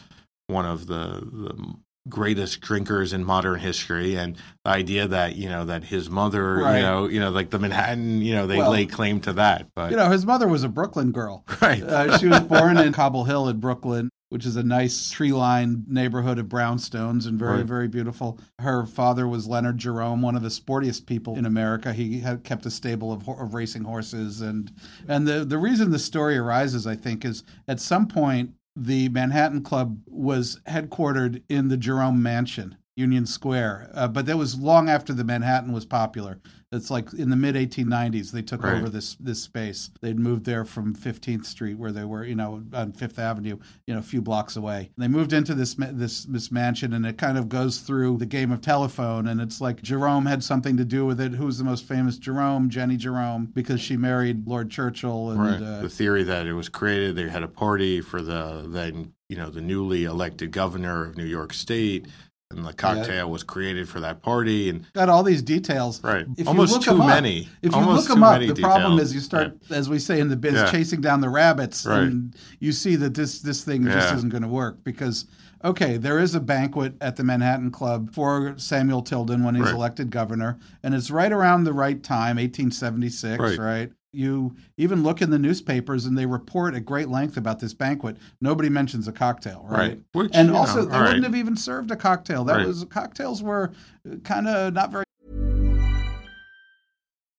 one 0.47 0.65
of 0.65 0.87
the, 0.87 1.21
the 1.31 1.73
greatest 2.09 2.61
drinkers 2.61 3.13
in 3.13 3.23
modern 3.23 3.59
history, 3.59 4.15
and 4.17 4.35
the 4.65 4.71
idea 4.71 5.07
that 5.07 5.35
you 5.35 5.47
know 5.47 5.65
that 5.65 5.83
his 5.83 6.09
mother, 6.09 6.55
Right. 6.55 6.77
you 6.77 6.81
know, 6.81 7.07
you 7.07 7.19
know, 7.19 7.29
like 7.29 7.51
the 7.51 7.59
Manhattan, 7.59 8.21
you 8.23 8.33
know, 8.33 8.47
they 8.47 8.57
Well, 8.57 8.71
lay 8.71 8.87
claim 8.87 9.21
to 9.21 9.33
that, 9.33 9.67
but 9.75 9.91
You 9.91 9.97
know, 9.97 10.09
his 10.09 10.25
mother 10.25 10.47
was 10.47 10.63
a 10.63 10.67
Brooklyn 10.69 11.11
girl. 11.11 11.45
right, 11.61 11.83
Uh, 11.83 12.17
she 12.17 12.27
was 12.27 12.39
born 12.41 12.77
in 12.77 12.91
Cobble 12.91 13.25
Hill 13.25 13.47
in 13.47 13.59
Brooklyn, 13.59 14.09
which 14.33 14.47
is 14.47 14.55
a 14.55 14.63
nice 14.63 15.11
tree-lined 15.11 15.87
neighborhood 15.87 16.39
of 16.39 16.47
brownstones 16.47 17.27
and 17.27 17.37
very, 17.37 17.57
Right. 17.57 17.65
very 17.67 17.87
beautiful. 17.87 18.39
Her 18.57 18.83
father 18.83 19.27
was 19.27 19.45
Leonard 19.45 19.77
Jerome, 19.77 20.23
one 20.23 20.35
of 20.35 20.41
the 20.41 20.49
sportiest 20.49 21.05
people 21.05 21.37
in 21.37 21.45
America. 21.45 21.93
He 21.93 22.19
had 22.19 22.43
kept 22.43 22.65
a 22.65 22.71
stable 22.71 23.11
of, 23.11 23.29
of 23.29 23.53
racing 23.53 23.83
horses, 23.83 24.41
and 24.41 24.71
and 25.07 25.27
the 25.27 25.45
the 25.45 25.59
reason 25.59 25.91
the 25.91 25.99
story 25.99 26.35
arises, 26.35 26.87
I 26.87 26.95
think, 26.95 27.23
is 27.23 27.43
at 27.67 27.79
some 27.79 28.07
point 28.07 28.55
the 28.75 29.07
Manhattan 29.09 29.61
Club 29.61 29.99
was 30.07 30.59
headquartered 30.67 31.43
in 31.47 31.67
the 31.67 31.77
Jerome 31.77 32.23
Mansion. 32.23 32.75
Union 32.95 33.25
Square, 33.25 33.89
uh, 33.93 34.07
but 34.07 34.25
that 34.27 34.37
was 34.37 34.57
long 34.59 34.89
after 34.89 35.13
the 35.13 35.23
Manhattan 35.23 35.71
was 35.73 35.85
popular. 35.85 36.39
It's 36.71 36.89
like 36.89 37.13
in 37.13 37.29
the 37.29 37.35
mid 37.35 37.55
1890s 37.55 38.31
they 38.31 38.41
took 38.41 38.63
Right. 38.63 38.77
over 38.77 38.89
this 38.89 39.15
this 39.15 39.41
space. 39.41 39.91
They'd 40.01 40.17
moved 40.17 40.45
there 40.45 40.65
from 40.65 40.95
15th 40.95 41.45
Street, 41.45 41.77
where 41.77 41.91
they 41.91 42.03
were, 42.03 42.25
you 42.25 42.35
know, 42.35 42.63
on 42.73 42.91
Fifth 42.93 43.19
Avenue, 43.19 43.57
you 43.85 43.93
know, 43.93 43.99
a 43.99 44.03
few 44.03 44.21
blocks 44.21 44.55
away. 44.55 44.89
They 44.97 45.07
moved 45.07 45.33
into 45.33 45.53
this 45.53 45.75
this 45.75 46.25
this 46.25 46.51
mansion, 46.51 46.93
and 46.93 47.05
it 47.05 47.17
kind 47.17 47.37
of 47.37 47.47
goes 47.47 47.79
through 47.79 48.17
the 48.17 48.25
game 48.25 48.51
of 48.51 48.61
telephone. 48.61 49.27
And 49.27 49.39
it's 49.39 49.61
like 49.61 49.81
Jerome 49.83 50.25
had 50.25 50.43
something 50.43 50.77
to 50.77 50.85
do 50.85 51.05
with 51.05 51.21
it. 51.21 51.33
Who's 51.33 51.59
the 51.59 51.63
most 51.63 51.85
famous? 51.85 52.17
Jerome, 52.17 52.69
Jenny 52.69 52.97
Jerome, 52.97 53.45
because 53.53 53.79
she 53.79 53.95
married 53.95 54.47
Lord 54.47 54.71
Churchill. 54.71 55.29
And 55.29 55.41
right. 55.41 55.61
uh, 55.61 55.81
the 55.81 55.89
theory 55.89 56.23
that 56.23 56.47
it 56.47 56.53
was 56.53 56.69
created, 56.69 57.15
they 57.15 57.29
had 57.29 57.43
a 57.43 57.47
party 57.47 58.01
for 58.01 58.21
the 58.21 58.65
then 58.67 59.13
you 59.29 59.37
know 59.37 59.49
the 59.51 59.61
newly 59.61 60.05
elected 60.05 60.51
governor 60.51 61.05
of 61.05 61.17
New 61.17 61.25
York 61.25 61.53
State, 61.53 62.07
and 62.53 62.65
the 62.65 62.73
cocktail 62.73 63.29
was 63.29 63.43
created 63.43 63.89
for 63.89 63.99
that 63.99 64.21
party, 64.21 64.69
and 64.69 64.85
got 64.93 65.09
all 65.09 65.23
these 65.23 65.41
details. 65.41 66.03
right, 66.03 66.25
If 66.37 66.39
you 66.39 66.47
almost 66.47 66.73
look 66.73 66.83
too 66.83 67.01
up- 67.01 67.07
many. 67.07 67.49
If 67.61 67.73
you 67.75 67.81
look 67.81 68.07
them 68.07 68.23
up, 68.23 68.39
the 68.41 68.53
problem 68.55 68.99
is 68.99 69.13
you 69.13 69.19
start, 69.19 69.57
as 69.69 69.89
we 69.89 69.99
say 69.99 70.19
in 70.19 70.29
the 70.29 70.35
biz, 70.37 70.53
Yeah. 70.53 70.71
chasing 70.71 71.01
down 71.01 71.21
the 71.21 71.29
rabbits, 71.29 71.85
Right. 71.85 72.03
and 72.03 72.35
you 72.59 72.71
see 72.71 72.95
that 72.97 73.13
this 73.13 73.41
this 73.41 73.63
thing 73.63 73.83
just 73.85 74.13
isn't 74.15 74.29
going 74.29 74.43
to 74.43 74.49
work 74.49 74.83
because 74.83 75.25
okay, 75.65 75.95
there 75.95 76.19
is 76.19 76.35
a 76.35 76.41
banquet 76.41 76.93
at 76.99 77.15
the 77.15 77.23
Manhattan 77.23 77.71
Club 77.71 78.13
for 78.13 78.53
Samuel 78.57 79.01
Tilden 79.01 79.45
when 79.45 79.55
he's 79.55 79.63
Right. 79.65 79.73
elected 79.73 80.09
governor, 80.11 80.57
and 80.83 80.93
it's 80.93 81.09
right 81.09 81.31
around 81.31 81.63
the 81.63 81.71
right 81.71 82.03
time, 82.03 82.37
1876, 82.37 83.57
Right. 83.57 83.91
Right? 84.13 84.19
You 84.19 84.55
even 84.77 85.03
look 85.03 85.21
in 85.21 85.29
the 85.29 85.39
newspapers 85.39 86.05
and 86.05 86.17
they 86.17 86.25
report 86.25 86.75
at 86.75 86.85
great 86.85 87.09
length 87.09 87.37
about 87.37 87.59
this 87.59 87.73
banquet. 87.73 88.17
Nobody 88.41 88.69
mentions 88.69 89.07
a 89.07 89.11
cocktail, 89.11 89.65
right? 89.67 89.79
Right. 89.79 89.99
Which, 90.13 90.31
and 90.33 90.47
you 90.47 90.53
know, 90.53 90.59
also, 90.59 90.85
they 90.85 90.95
all 90.95 91.01
wouldn't 91.01 91.15
right. 91.15 91.23
have 91.23 91.35
even 91.35 91.55
served 91.57 91.91
a 91.91 91.95
cocktail. 91.95 92.43
That 92.43 92.57
Right. 92.57 92.67
was 92.67 92.85
cocktails 92.85 93.41
were 93.41 93.71
uh, 94.09 94.17
kind 94.23 94.47
of 94.47 94.73
not 94.73 94.91
very 94.91 95.03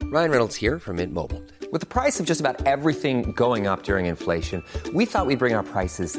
Ryan 0.02 0.30
Reynolds 0.30 0.54
here 0.54 0.78
from 0.78 0.96
Mint 0.96 1.12
Mobile. 1.12 1.42
With 1.72 1.80
the 1.80 1.86
price 1.86 2.20
of 2.20 2.26
just 2.26 2.40
about 2.40 2.64
everything 2.66 3.32
going 3.32 3.66
up 3.66 3.82
during 3.82 4.06
inflation, 4.06 4.62
we 4.92 5.06
thought 5.06 5.26
we'd 5.26 5.40
bring 5.40 5.54
our 5.54 5.64
prices 5.64 6.18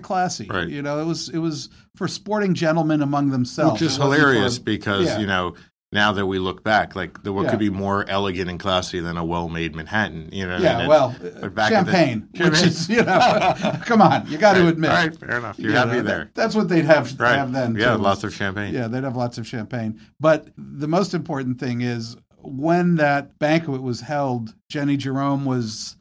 classy. 0.00 0.46
Right. 0.48 0.68
You 0.68 0.82
know, 0.82 1.00
it 1.00 1.04
was 1.04 1.28
it 1.28 1.38
was 1.38 1.68
for 1.96 2.08
sporting 2.08 2.54
gentlemen 2.54 3.02
among 3.02 3.30
themselves. 3.30 3.80
Which 3.80 3.90
is 3.90 3.96
hilarious 3.96 4.58
for- 4.58 4.64
because, 4.64 5.06
Yeah. 5.06 5.18
you 5.18 5.26
know, 5.26 5.54
now 5.92 6.12
that 6.12 6.26
we 6.26 6.38
look 6.38 6.62
back, 6.64 6.94
like 6.96 7.22
the, 7.22 7.32
what 7.32 7.44
Yeah. 7.44 7.50
could 7.50 7.58
be 7.60 7.70
more 7.70 8.04
elegant 8.08 8.50
and 8.50 8.58
classy 8.58 8.98
than 9.00 9.16
a 9.16 9.24
well-made 9.24 9.74
Manhattan? 9.74 10.28
You 10.32 10.46
know, 10.46 10.58
Yeah, 10.58 10.86
well, 10.88 11.14
in 11.22 11.54
the- 11.54 11.66
champagne, 11.68 12.28
which 12.36 12.60
is 12.62 12.88
you 12.88 13.02
know, 13.02 13.78
come 13.84 14.02
on, 14.02 14.26
you 14.28 14.36
got 14.36 14.54
to 14.54 14.66
admit. 14.68 14.90
All 14.90 14.96
right, 14.96 15.16
fair 15.18 15.38
enough. 15.38 15.58
You're 15.58 15.70
You 15.70 15.76
happy 15.76 15.90
know, 15.98 16.02
there. 16.02 16.18
that- 16.24 16.34
that's 16.34 16.54
what 16.54 16.68
they'd 16.68 16.84
have 16.84 17.18
Right. 17.18 17.36
have 17.36 17.52
then. 17.52 17.76
Yeah, 17.76 17.96
too. 17.96 18.02
lots 18.02 18.24
of 18.24 18.34
champagne. 18.34 18.74
Yeah, 18.74 18.88
they'd 18.88 19.04
have 19.04 19.16
lots 19.16 19.38
of 19.38 19.46
champagne. 19.46 20.00
But 20.20 20.48
the 20.58 20.88
most 20.88 21.14
important 21.14 21.58
thing 21.60 21.80
is 21.82 22.16
when 22.42 22.96
that 22.96 23.38
banquet 23.38 23.80
was 23.82 24.00
held, 24.00 24.54
Jenny 24.68 24.96
Jerome 24.96 25.44
was 25.44 25.96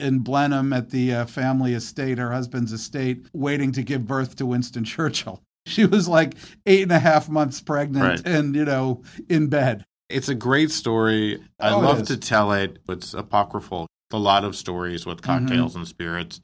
in 0.00 0.20
Blenheim 0.20 0.72
at 0.72 0.90
the 0.90 1.14
uh, 1.14 1.26
family 1.26 1.74
estate, 1.74 2.18
her 2.18 2.32
husband's 2.32 2.72
estate, 2.72 3.26
waiting 3.32 3.70
to 3.72 3.82
give 3.82 4.06
birth 4.06 4.36
to 4.36 4.46
Winston 4.46 4.84
Churchill. 4.84 5.42
She 5.66 5.84
was 5.84 6.08
like 6.08 6.34
eight 6.66 6.82
and 6.82 6.90
a 6.90 6.98
half 6.98 7.28
months 7.28 7.60
pregnant 7.60 8.04
Right. 8.04 8.26
and, 8.26 8.56
you 8.56 8.64
know, 8.64 9.02
in 9.28 9.48
bed. 9.48 9.84
It's 10.08 10.28
a 10.30 10.34
great 10.34 10.70
story. 10.70 11.38
I 11.60 11.70
Oh, 11.72 11.80
love 11.80 12.06
to 12.08 12.16
tell 12.16 12.50
it. 12.52 12.78
It's 12.88 13.12
apocryphal. 13.12 13.86
A 14.10 14.16
lot 14.18 14.42
of 14.44 14.56
stories 14.56 15.04
with 15.04 15.20
Mm-hmm. 15.20 15.46
cocktails 15.46 15.76
and 15.76 15.86
spirits. 15.86 16.40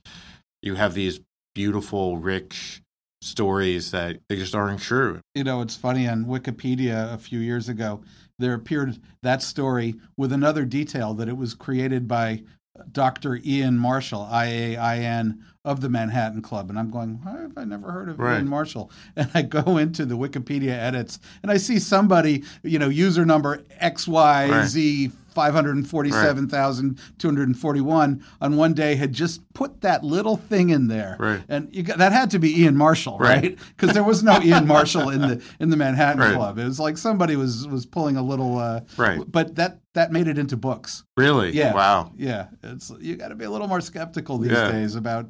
You 0.63 0.75
have 0.75 0.93
these 0.95 1.19
beautiful, 1.55 2.19
rich 2.19 2.83
stories 3.23 3.91
that 3.91 4.19
they 4.29 4.37
just 4.37 4.55
aren't 4.55 4.81
true. 4.81 5.21
You 5.35 5.45
know, 5.45 5.63
it's 5.63 5.75
funny 5.77 6.07
on 6.07 6.27
Wikipedia 6.27 7.13
a 7.13 7.19
few 7.19 7.41
years 7.41 7.69
ago, 7.69 8.03
there 8.39 8.53
appeared 8.55 9.01
that 9.23 9.43
story 9.43 9.95
with 10.17 10.31
another 10.31 10.65
detail 10.67 11.15
that 11.15 11.29
it 11.29 11.37
was 11.37 11.55
created 11.55 12.07
by 12.07 12.43
Dr. 12.93 13.37
Iain 13.37 13.79
Marshall, 13.79 14.23
I 14.23 14.45
A 14.47 14.77
I 14.77 14.99
N, 14.99 15.45
of 15.67 15.81
the 15.83 15.91
Manhattan 15.91 16.41
Club. 16.41 16.71
And 16.71 16.79
I'm 16.79 16.91
going, 16.91 17.21
why 17.23 17.41
have 17.43 17.53
I 17.59 17.65
never 17.65 17.91
heard 17.91 18.09
of 18.09 18.19
Right. 18.19 18.37
Iain 18.37 18.49
Marshall? 18.49 18.91
And 19.17 19.29
I 19.35 19.43
go 19.43 19.77
into 19.79 20.07
the 20.07 20.17
Wikipedia 20.17 20.71
edits 20.71 21.19
and 21.43 21.51
I 21.51 21.57
see 21.59 21.79
somebody, 21.79 22.45
you 22.63 22.79
know, 22.79 22.89
user 22.89 23.27
number 23.27 23.59
XYZ. 23.83 25.13
547,241 25.37 28.25
on 28.41 28.57
one 28.57 28.73
day 28.75 28.95
had 28.95 29.13
just 29.13 29.43
put 29.53 29.81
that 29.83 30.03
little 30.03 30.37
thing 30.37 30.71
in 30.71 30.89
there. 30.89 31.17
Right. 31.19 31.43
And 31.49 31.69
you 31.75 31.83
got, 31.83 31.99
that 31.99 32.13
had 32.13 32.31
to 32.31 32.39
be 32.39 32.65
Iain 32.65 32.77
Marshall, 32.77 33.19
Right. 33.19 33.43
right? 33.43 33.59
Because 33.77 33.93
there 33.95 34.05
was 34.05 34.23
no 34.23 34.33
Iain 34.33 34.67
Marshall 34.67 35.11
in 35.11 35.21
the 35.21 35.43
in 35.61 35.69
the 35.71 35.77
Manhattan 35.77 36.21
Right. 36.21 36.35
Club. 36.35 36.59
It 36.59 36.65
was 36.65 36.81
like 36.81 36.97
somebody 36.99 37.37
was 37.37 37.67
was 37.69 37.85
pulling 37.87 38.17
a 38.17 38.23
little 38.23 38.59
uh 38.59 38.81
Right. 38.97 39.21
but 39.27 39.57
that 39.57 39.81
that 39.93 40.11
made 40.13 40.27
it 40.29 40.39
into 40.39 40.57
books. 40.57 41.05
Really? 41.19 41.53
Yeah. 41.53 41.75
Wow. 41.75 42.13
Yeah. 42.17 42.47
It's 42.63 42.91
you 43.01 43.17
got 43.17 43.29
to 43.29 43.35
be 43.35 43.45
a 43.45 43.51
little 43.51 43.69
more 43.69 43.81
skeptical 43.81 44.39
these 44.39 44.53
Yeah. 44.53 44.71
days 44.73 44.95
about 44.95 45.29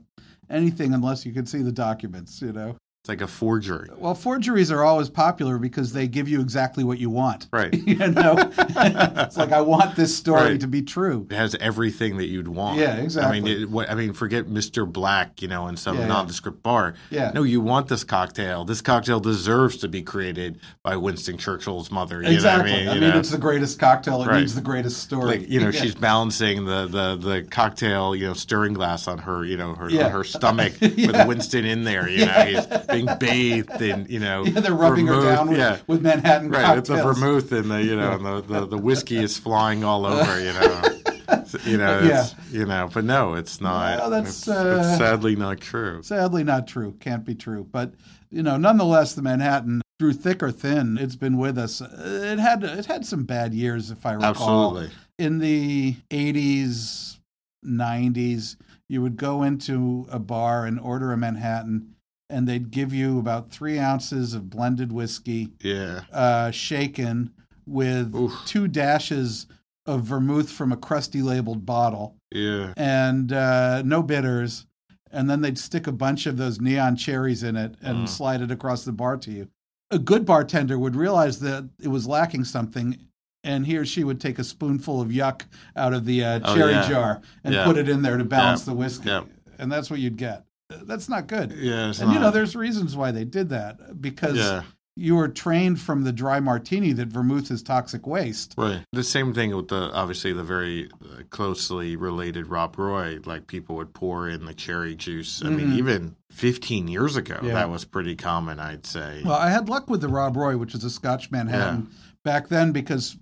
anything 0.50 0.94
unless 0.94 1.26
you 1.26 1.32
can 1.32 1.46
see 1.46 1.62
the 1.62 1.72
documents, 1.72 2.40
you 2.40 2.52
know. 2.52 2.76
It's 3.06 3.08
like 3.08 3.20
a 3.20 3.28
forgery. 3.28 3.88
Well, 3.98 4.16
forgeries 4.16 4.72
are 4.72 4.82
always 4.82 5.08
popular 5.08 5.58
because 5.58 5.92
they 5.92 6.08
give 6.08 6.28
you 6.28 6.40
exactly 6.40 6.82
what 6.82 6.98
you 6.98 7.08
want. 7.08 7.46
Right. 7.52 7.72
you 7.86 7.94
know. 7.94 8.34
it's 8.58 9.36
like 9.36 9.52
I 9.52 9.60
want 9.60 9.94
this 9.94 10.16
story 10.16 10.40
Right. 10.42 10.60
to 10.60 10.66
be 10.66 10.82
true. 10.82 11.24
It 11.30 11.36
has 11.36 11.54
everything 11.60 12.16
that 12.16 12.26
you'd 12.26 12.48
want. 12.48 12.80
Yeah, 12.80 12.96
exactly. 12.96 13.38
I 13.38 13.40
mean, 13.40 13.62
it, 13.62 13.70
what, 13.70 13.88
I 13.88 13.94
mean, 13.94 14.12
forget 14.12 14.46
Mr. 14.46 14.90
Black, 14.92 15.40
you 15.40 15.46
know, 15.46 15.68
in 15.68 15.76
some 15.76 15.94
Yeah, 15.94 16.00
yeah. 16.02 16.06
nondescript 16.08 16.64
bar. 16.64 16.94
Yeah. 17.10 17.30
No, 17.32 17.44
you 17.44 17.60
want 17.60 17.86
this 17.86 18.02
cocktail. 18.02 18.64
This 18.64 18.80
cocktail 18.82 19.20
deserves 19.20 19.76
to 19.76 19.88
be 19.88 20.02
created 20.02 20.58
by 20.82 20.96
Winston 20.96 21.38
Churchill's 21.38 21.92
mother. 21.92 22.22
You 22.24 22.30
exactly. 22.30 22.72
Know 22.72 22.76
what 22.78 22.88
I 22.88 22.94
mean, 22.94 23.04
I 23.04 23.10
mean, 23.10 23.20
it's 23.20 23.30
the 23.30 23.38
greatest 23.38 23.78
cocktail. 23.78 24.20
It 24.24 24.26
Right. 24.26 24.40
needs 24.40 24.56
the 24.56 24.60
greatest 24.62 25.00
story. 25.00 25.26
like 25.38 25.48
you 25.48 25.60
know 25.60 25.68
Yeah. 25.76 25.80
she's 25.80 25.94
balancing 25.94 26.64
the, 26.64 26.86
the 26.88 27.16
the 27.16 27.42
cocktail 27.48 28.16
you 28.16 28.26
know 28.26 28.32
stirring 28.34 28.72
glass 28.72 29.06
on 29.06 29.18
her 29.18 29.44
you 29.44 29.56
know 29.56 29.74
her 29.76 29.88
Yeah. 29.88 30.08
her 30.08 30.24
stomach 30.24 30.72
Yeah. 30.80 31.06
with 31.06 31.28
Winston 31.28 31.64
in 31.64 31.84
there 31.84 32.08
you 32.08 32.26
know 32.26 32.32
he's 32.32 32.66
being 33.04 33.18
bathed 33.18 33.82
in 33.82 34.06
you 34.08 34.18
know 34.20 34.44
Yeah, 34.44 34.60
they're 34.60 34.72
rubbing 34.74 35.06
her 35.08 35.22
down 35.22 35.48
with, 35.48 35.58
yeah 35.58 35.78
with 35.86 36.02
Manhattan 36.02 36.50
right 36.50 36.78
it's 36.78 36.88
the 36.88 36.96
cocktails. 36.96 37.18
vermouth 37.18 37.52
and 37.52 37.70
the 37.70 37.82
you 37.82 37.96
know 37.96 38.12
and 38.12 38.24
the, 38.24 38.40
the 38.60 38.66
the 38.66 38.78
whiskey 38.78 39.16
is 39.18 39.36
flying 39.38 39.84
all 39.84 40.06
over 40.06 40.40
you 40.40 40.52
know 40.52 40.82
you 41.64 41.76
know 41.78 42.00
it's, 42.02 42.34
you 42.52 42.64
know 42.66 42.88
but 42.92 43.04
no 43.04 43.34
it's 43.34 43.60
not 43.60 43.98
Well, 43.98 44.10
that's, 44.10 44.28
it's, 44.30 44.48
uh, 44.48 44.78
it's 44.80 44.98
sadly 44.98 45.36
not 45.36 45.60
true 45.60 46.02
Sadly, 46.02 46.44
not 46.44 46.66
true. 46.68 46.92
Can't 47.00 47.24
be 47.24 47.34
true. 47.34 47.64
But 47.70 47.94
you 48.30 48.42
know, 48.42 48.56
nonetheless, 48.56 49.14
the 49.14 49.22
Manhattan, 49.22 49.80
through 49.98 50.12
thick 50.14 50.42
or 50.42 50.50
thin, 50.52 50.98
it's 50.98 51.16
been 51.16 51.36
with 51.38 51.56
us. 51.58 51.80
It 51.80 52.38
had 52.38 52.62
it 52.64 52.86
had 52.86 53.06
some 53.06 53.24
bad 53.24 53.54
years, 53.54 53.90
if 53.90 54.04
I 54.04 54.12
recall. 54.12 54.30
absolutely 54.30 54.90
In 55.18 55.38
the 55.38 55.96
'80s, 56.10 57.18
'90s, 57.64 58.56
you 58.88 59.02
would 59.02 59.16
go 59.16 59.42
into 59.42 60.06
a 60.10 60.18
bar 60.18 60.66
and 60.66 60.78
order 60.78 61.12
a 61.12 61.16
Manhattan, 61.16 61.94
and 62.30 62.46
they'd 62.48 62.70
give 62.70 62.92
you 62.92 63.18
about 63.18 63.50
three 63.50 63.78
ounces 63.78 64.34
of 64.34 64.50
blended 64.50 64.92
whiskey, 64.92 65.48
yeah 65.62 66.02
uh, 66.12 66.50
shaken 66.50 67.30
with 67.66 68.14
Oof. 68.14 68.32
two 68.46 68.68
dashes 68.68 69.46
of 69.86 70.02
vermouth 70.02 70.50
from 70.50 70.72
a 70.72 70.76
crusty 70.76 71.22
labeled 71.22 71.64
bottle 71.64 72.16
yeah 72.32 72.72
and 72.76 73.32
uh, 73.32 73.82
no 73.82 74.02
bitters. 74.02 74.66
And 75.12 75.30
then 75.30 75.40
they'd 75.40 75.56
stick 75.56 75.86
a 75.86 75.92
bunch 75.92 76.26
of 76.26 76.36
those 76.36 76.60
neon 76.60 76.96
cherries 76.96 77.42
in 77.44 77.56
it 77.56 77.76
and 77.80 78.06
Mm. 78.06 78.08
slide 78.08 78.42
it 78.42 78.50
across 78.50 78.84
the 78.84 78.92
bar 78.92 79.16
to 79.18 79.30
you. 79.30 79.48
A 79.92 79.98
good 80.00 80.26
bartender 80.26 80.78
would 80.78 80.96
realize 80.96 81.38
that 81.40 81.68
it 81.80 81.86
was 81.88 82.08
lacking 82.08 82.42
something, 82.44 82.98
and 83.44 83.64
he 83.64 83.76
or 83.76 83.86
she 83.86 84.02
would 84.02 84.20
take 84.20 84.40
a 84.40 84.44
spoonful 84.44 85.00
of 85.00 85.08
yuck 85.10 85.42
out 85.76 85.94
of 85.94 86.04
the 86.04 86.24
uh, 86.24 86.40
Oh, 86.42 86.54
cherry 86.56 86.72
yeah. 86.72 86.88
jar 86.88 87.20
and 87.44 87.54
Yeah. 87.54 87.64
put 87.64 87.78
it 87.78 87.88
in 87.88 88.02
there 88.02 88.16
to 88.18 88.24
balance 88.24 88.62
Yeah. 88.66 88.72
the 88.72 88.78
whiskey. 88.78 89.10
And 89.58 89.70
that's 89.72 89.88
what 89.90 90.00
you'd 90.00 90.16
get. 90.16 90.44
That's 90.68 91.08
not 91.08 91.26
good. 91.26 91.52
yeah 91.52 91.92
and 92.00 92.12
you 92.12 92.18
know, 92.18 92.30
there's 92.30 92.56
reasons 92.56 92.96
why 92.96 93.10
they 93.12 93.24
did 93.24 93.50
that 93.50 94.00
because 94.00 94.36
yeah 94.36 94.62
you 94.98 95.14
were 95.14 95.28
trained 95.28 95.78
from 95.78 96.04
the 96.04 96.12
dry 96.12 96.40
martini 96.40 96.90
that 96.94 97.08
vermouth 97.08 97.50
is 97.50 97.62
toxic 97.62 98.06
waste. 98.06 98.54
Right. 98.56 98.80
The 98.92 99.04
same 99.04 99.34
thing 99.34 99.54
with 99.54 99.68
the 99.68 99.90
obviously 99.92 100.32
the 100.32 100.42
very 100.42 100.88
uh, 101.04 101.20
closely 101.28 101.96
related 101.96 102.46
Rob 102.46 102.78
Roy. 102.78 103.18
Like 103.26 103.46
people 103.46 103.76
would 103.76 103.92
pour 103.92 104.26
in 104.26 104.46
the 104.46 104.54
cherry 104.54 104.94
juice. 104.94 105.42
I 105.44 105.50
mean, 105.50 105.72
Mhm. 105.72 105.76
even 105.76 106.16
15 106.30 106.88
years 106.88 107.14
ago, 107.14 107.38
Yeah. 107.42 107.52
that 107.52 107.68
was 107.68 107.84
pretty 107.84 108.16
common. 108.16 108.58
I'd 108.58 108.86
say. 108.86 109.20
Well, 109.22 109.34
I 109.36 109.50
had 109.50 109.68
luck 109.68 109.90
with 109.90 110.00
the 110.00 110.08
Rob 110.08 110.34
Roy, 110.34 110.56
which 110.56 110.74
is 110.74 110.82
a 110.82 110.88
Scotch 110.88 111.30
Manhattan, 111.30 111.88
back 112.24 112.48
then 112.48 112.72
because 112.72 113.18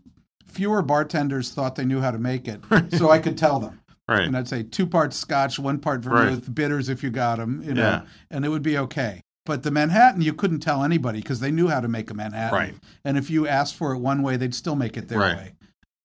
fewer 0.47 0.81
bartenders 0.81 1.51
thought 1.51 1.75
they 1.75 1.85
knew 1.85 2.01
how 2.01 2.13
to 2.13 2.19
make 2.21 2.47
it, 2.47 2.61
so 2.97 3.11
I 3.11 3.19
could 3.19 3.37
tell 3.37 3.59
them. 3.59 3.81
Right. 4.09 4.23
And 4.27 4.37
I'd 4.37 4.49
say 4.49 4.63
two 4.63 4.87
parts 4.87 5.17
Scotch, 5.17 5.59
one 5.59 5.79
part 5.79 6.03
vermouth, 6.03 6.53
bitters 6.55 6.89
if 6.89 7.03
you 7.03 7.11
got 7.11 7.39
them, 7.39 7.63
you 7.65 7.75
know, 7.75 7.83
Yeah. 7.83 8.03
and 8.31 8.45
it 8.45 8.49
would 8.49 8.63
be 8.63 8.79
okay. 8.79 9.21
But 9.47 9.63
the 9.63 9.71
Manhattan, 9.71 10.23
you 10.23 10.33
couldn't 10.33 10.61
tell 10.61 10.83
anybody 10.85 11.21
because 11.21 11.41
they 11.41 11.51
knew 11.51 11.69
how 11.69 11.81
to 11.81 11.89
make 11.89 12.11
a 12.11 12.15
Manhattan. 12.15 12.59
Right. 12.59 12.75
And 13.05 13.19
if 13.19 13.29
you 13.31 13.47
asked 13.47 13.75
for 13.75 13.93
it 13.93 13.99
one 13.99 14.23
way, 14.23 14.37
they'd 14.39 14.55
still 14.55 14.75
make 14.77 14.97
it 14.97 15.09
their 15.09 15.19
Right. 15.19 15.37
way. 15.37 15.53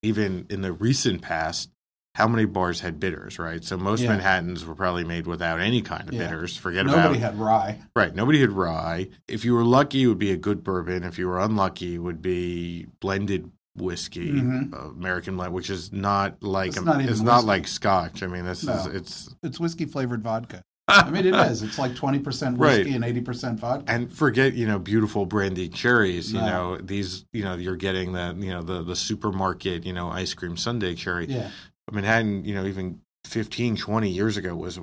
even 0.01 0.45
in 0.49 0.61
the 0.61 0.71
recent 0.71 1.21
past, 1.21 1.69
how 2.15 2.25
many 2.25 2.45
bars 2.45 2.79
had 2.79 2.99
bitters? 3.01 3.37
Right. 3.37 3.63
So 3.65 3.75
most 3.77 4.01
Yeah. 4.01 4.09
Manhattans 4.11 4.65
were 4.65 4.73
probably 4.75 5.03
made 5.03 5.27
without 5.27 5.59
any 5.59 5.81
kind 5.81 6.07
of 6.07 6.13
Yeah. 6.15 6.21
bitters. 6.27 6.55
Forget 6.55 6.85
Nobody 6.85 6.99
about 6.99 7.03
nobody 7.13 7.19
had 7.21 7.37
rye. 7.39 7.79
right. 7.97 8.15
Nobody 8.15 8.39
had 8.39 8.51
rye. 8.51 9.09
If 9.27 9.43
you 9.43 9.53
were 9.53 9.65
lucky, 9.65 10.03
it 10.03 10.07
would 10.07 10.17
be 10.17 10.31
a 10.31 10.37
good 10.37 10.63
bourbon. 10.63 11.03
If 11.03 11.17
you 11.19 11.27
were 11.27 11.39
unlucky, 11.39 11.95
it 11.95 11.97
would 11.99 12.21
be 12.21 12.87
blended 13.01 13.51
whiskey, 13.79 14.31
Mhm. 14.33 14.73
uh, 14.73 14.89
American 14.91 15.35
blend, 15.37 15.53
which 15.53 15.69
is 15.69 15.91
not 15.93 16.41
like 16.43 16.69
It's 16.69 16.81
not 16.81 17.01
it's 17.01 17.21
not 17.21 17.45
like 17.45 17.67
Scotch. 17.67 18.23
I 18.23 18.27
mean, 18.27 18.45
this 18.45 18.63
No. 18.63 18.73
is 18.73 18.85
it's 18.87 19.35
It's 19.43 19.59
whiskey 19.59 19.85
flavored 19.85 20.23
vodka. 20.23 20.61
I 20.87 21.09
mean, 21.11 21.27
it 21.27 21.35
is. 21.35 21.61
It's 21.61 21.77
like 21.77 21.93
20% 21.93 22.57
Right. 22.57 22.79
whiskey 22.79 22.95
and 22.95 23.03
80% 23.05 23.59
vodka. 23.59 23.91
and 23.91 24.11
forget 24.11 24.53
you 24.55 24.65
know 24.67 24.79
beautiful 24.79 25.25
brandy 25.25 25.69
cherries. 25.69 26.33
You 26.33 26.39
No. 26.39 26.47
know 26.47 26.77
these 26.77 27.25
you 27.33 27.43
know 27.43 27.55
you're 27.55 27.75
getting 27.75 28.13
the 28.13 28.35
you 28.39 28.49
know 28.49 28.63
the 28.63 28.81
the 28.83 28.95
supermarket 28.95 29.85
you 29.85 29.93
know 29.93 30.09
ice 30.09 30.33
cream 30.33 30.57
sundae 30.57 30.95
cherry. 30.95 31.27
yeah. 31.27 31.49
Manhattan 31.91 32.45
you 32.45 32.53
know 32.55 32.65
even 32.65 32.99
15, 33.25 33.75
20 33.75 34.09
years 34.09 34.37
ago 34.37 34.55
was 34.55 34.79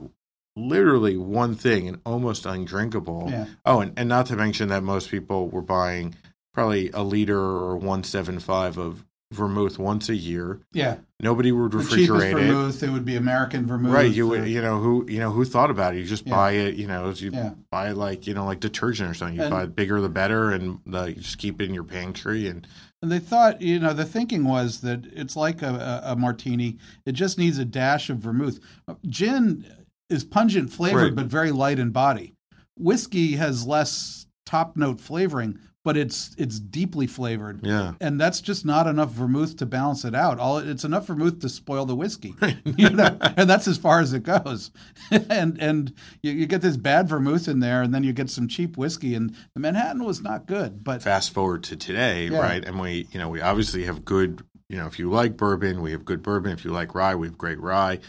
literally 0.57 1.17
one 1.17 1.55
thing 1.55 1.89
and 1.89 1.99
almost 2.07 2.47
undrinkable. 2.47 3.27
Yeah. 3.31 3.47
Oh, 3.65 3.81
and, 3.81 3.93
and 3.97 4.09
not 4.09 4.27
to 4.27 4.37
mention 4.37 4.69
that 4.69 4.83
most 4.83 5.11
people 5.11 5.49
were 5.49 5.63
buying 5.63 6.15
probably 6.57 6.90
a 6.92 7.03
liter 7.03 7.38
or 7.38 7.77
one 7.77 8.03
seven 8.03 8.38
five 8.40 8.79
of 8.79 9.05
vermouth 9.33 9.79
once 9.79 10.09
a 10.09 10.14
year. 10.16 10.61
Yeah. 10.73 10.97
Nobody 11.21 11.53
would 11.53 11.73
The 11.73 11.79
refrigerate 11.79 12.31
it. 12.31 12.47
vermouth, 12.47 12.83
it 12.83 12.90
would 12.90 13.05
be 13.05 13.16
American 13.16 13.66
vermouth. 13.66 13.92
Right, 13.92 14.11
you 14.12 14.25
or- 14.27 14.31
would, 14.31 14.40
uh, 14.42 14.45
you 14.45 14.62
know 14.62 14.79
who 14.81 15.05
you 15.09 15.19
know 15.19 15.31
who 15.33 15.45
thought 15.45 15.71
about 15.71 15.95
it. 15.95 15.99
You 15.99 16.05
just 16.05 16.27
Yeah. 16.27 16.35
buy 16.35 16.53
it, 16.53 16.77
you 16.77 16.87
know, 16.87 17.11
you 17.11 17.31
Yeah. 17.33 17.51
buy 17.71 17.90
like 17.92 18.27
you 18.27 18.35
know 18.35 18.47
like 18.47 18.61
detergent 18.61 19.11
or 19.11 19.14
something. 19.14 19.37
You 19.37 19.42
And- 19.42 19.51
buy 19.51 19.64
it 19.64 19.77
bigger 19.77 20.01
the 20.01 20.09
better, 20.09 20.51
and 20.51 20.79
the, 20.87 21.07
you 21.07 21.14
just 21.16 21.38
keep 21.38 21.61
it 21.61 21.64
in 21.66 21.75
your 21.75 21.85
pantry. 21.85 22.49
And 22.49 22.66
And 23.03 23.12
they 23.12 23.19
thought, 23.19 23.61
you 23.61 23.79
know, 23.79 23.92
the 23.92 24.05
thinking 24.07 24.45
was 24.45 24.81
that 24.81 25.05
it's 25.12 25.37
like 25.37 25.61
a, 25.61 26.03
a, 26.07 26.12
a 26.12 26.16
martini. 26.16 26.79
It 27.05 27.12
just 27.12 27.37
needs 27.37 27.59
a 27.59 27.64
dash 27.66 28.09
of 28.09 28.19
vermouth. 28.19 28.59
Gin 29.07 29.66
is 30.09 30.25
pungent 30.25 30.73
flavored, 30.73 31.03
Right. 31.03 31.14
but 31.14 31.27
very 31.27 31.51
light 31.53 31.79
in 31.79 31.90
body. 31.90 32.33
Whiskey 32.79 33.33
has 33.37 33.66
less 33.66 34.27
top 34.47 34.77
note 34.77 35.01
flavoring, 35.01 35.59
but 35.87 35.96
it's 35.96 36.35
it's 36.37 36.59
deeply 36.59 37.07
flavored. 37.07 37.64
yeah, 37.64 37.92
And 38.01 38.20
that's 38.20 38.40
just 38.40 38.64
not 38.66 38.88
enough 38.88 39.12
vermouth 39.12 39.57
to 39.59 39.66
balance 39.66 40.05
it 40.05 40.16
out. 40.16 40.40
All 40.40 40.59
it's 40.59 40.83
enough 40.83 41.07
vermouth 41.07 41.38
to 41.42 41.49
spoil 41.49 41.87
the 41.87 41.94
whiskey, 41.94 42.35
you 42.64 42.90
know, 42.90 43.16
and 43.37 43.49
that's 43.49 43.68
as 43.68 43.79
far 43.79 44.01
as 44.01 44.12
it 44.12 44.25
goes. 44.25 44.72
and 45.31 45.57
and 45.62 45.94
you, 46.22 46.33
you 46.33 46.46
get 46.46 46.61
this 46.61 46.77
bad 46.77 47.09
vermouth 47.09 47.46
in 47.46 47.61
there, 47.61 47.83
and 47.83 47.94
then 47.94 48.03
you 48.03 48.12
get 48.12 48.29
some 48.31 48.49
cheap 48.49 48.77
whiskey. 48.77 49.14
And 49.14 49.37
the 49.55 49.61
Manhattan 49.61 50.03
was 50.03 50.20
not 50.20 50.46
good, 50.46 50.83
but 50.83 51.03
fast 51.05 51.33
forward 51.33 51.62
to 51.64 51.77
today, 51.77 52.27
Yeah. 52.27 52.40
right? 52.40 52.64
And 52.64 52.81
we, 52.81 53.07
you 53.12 53.20
know, 53.20 53.29
we 53.29 53.40
obviously 53.40 53.85
have 53.85 54.05
good, 54.05 54.42
you 54.68 54.79
know, 54.79 54.87
if 54.88 54.99
you 54.99 55.09
like 55.09 55.37
bourbon, 55.37 55.83
we 55.83 55.92
have 55.92 56.05
good 56.05 56.20
bourbon. 56.20 56.51
If 56.51 56.64
you 56.64 56.72
like 56.72 56.96
rye, 56.96 57.14
we 57.14 57.29
have 57.29 57.38
great 57.38 57.61
rye. 57.61 58.01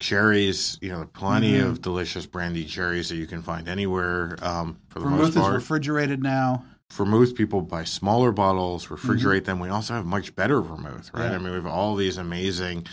Cherries, 0.00 0.78
you 0.80 0.90
know, 0.90 1.06
plenty 1.12 1.54
Mhm. 1.54 1.70
of 1.70 1.80
delicious 1.82 2.26
brandy 2.26 2.66
cherries 2.66 3.08
that 3.08 3.16
you 3.16 3.26
can 3.26 3.42
find 3.42 3.66
anywhere. 3.66 4.36
Um, 4.42 4.76
for 4.90 5.00
the 5.00 5.06
most 5.06 5.32
vermouth 5.32 5.48
is 5.48 5.54
refrigerated 5.54 6.22
now. 6.22 6.64
Vermouth 6.92 7.34
people 7.34 7.60
buy 7.60 7.84
smaller 7.84 8.32
bottles, 8.32 8.86
refrigerate 8.86 9.44
them. 9.44 9.60
We 9.60 9.68
also 9.68 9.94
have 9.94 10.06
much 10.06 10.34
better 10.34 10.60
vermouth, 10.60 11.10
right? 11.14 11.24
Mm-hmm. 11.24 11.30
Yeah. 11.32 11.34
I 11.34 11.38
mean, 11.38 11.48
we 11.50 11.54
have 11.56 11.66
all 11.66 11.94
these 11.96 12.16
amazing 12.18 12.86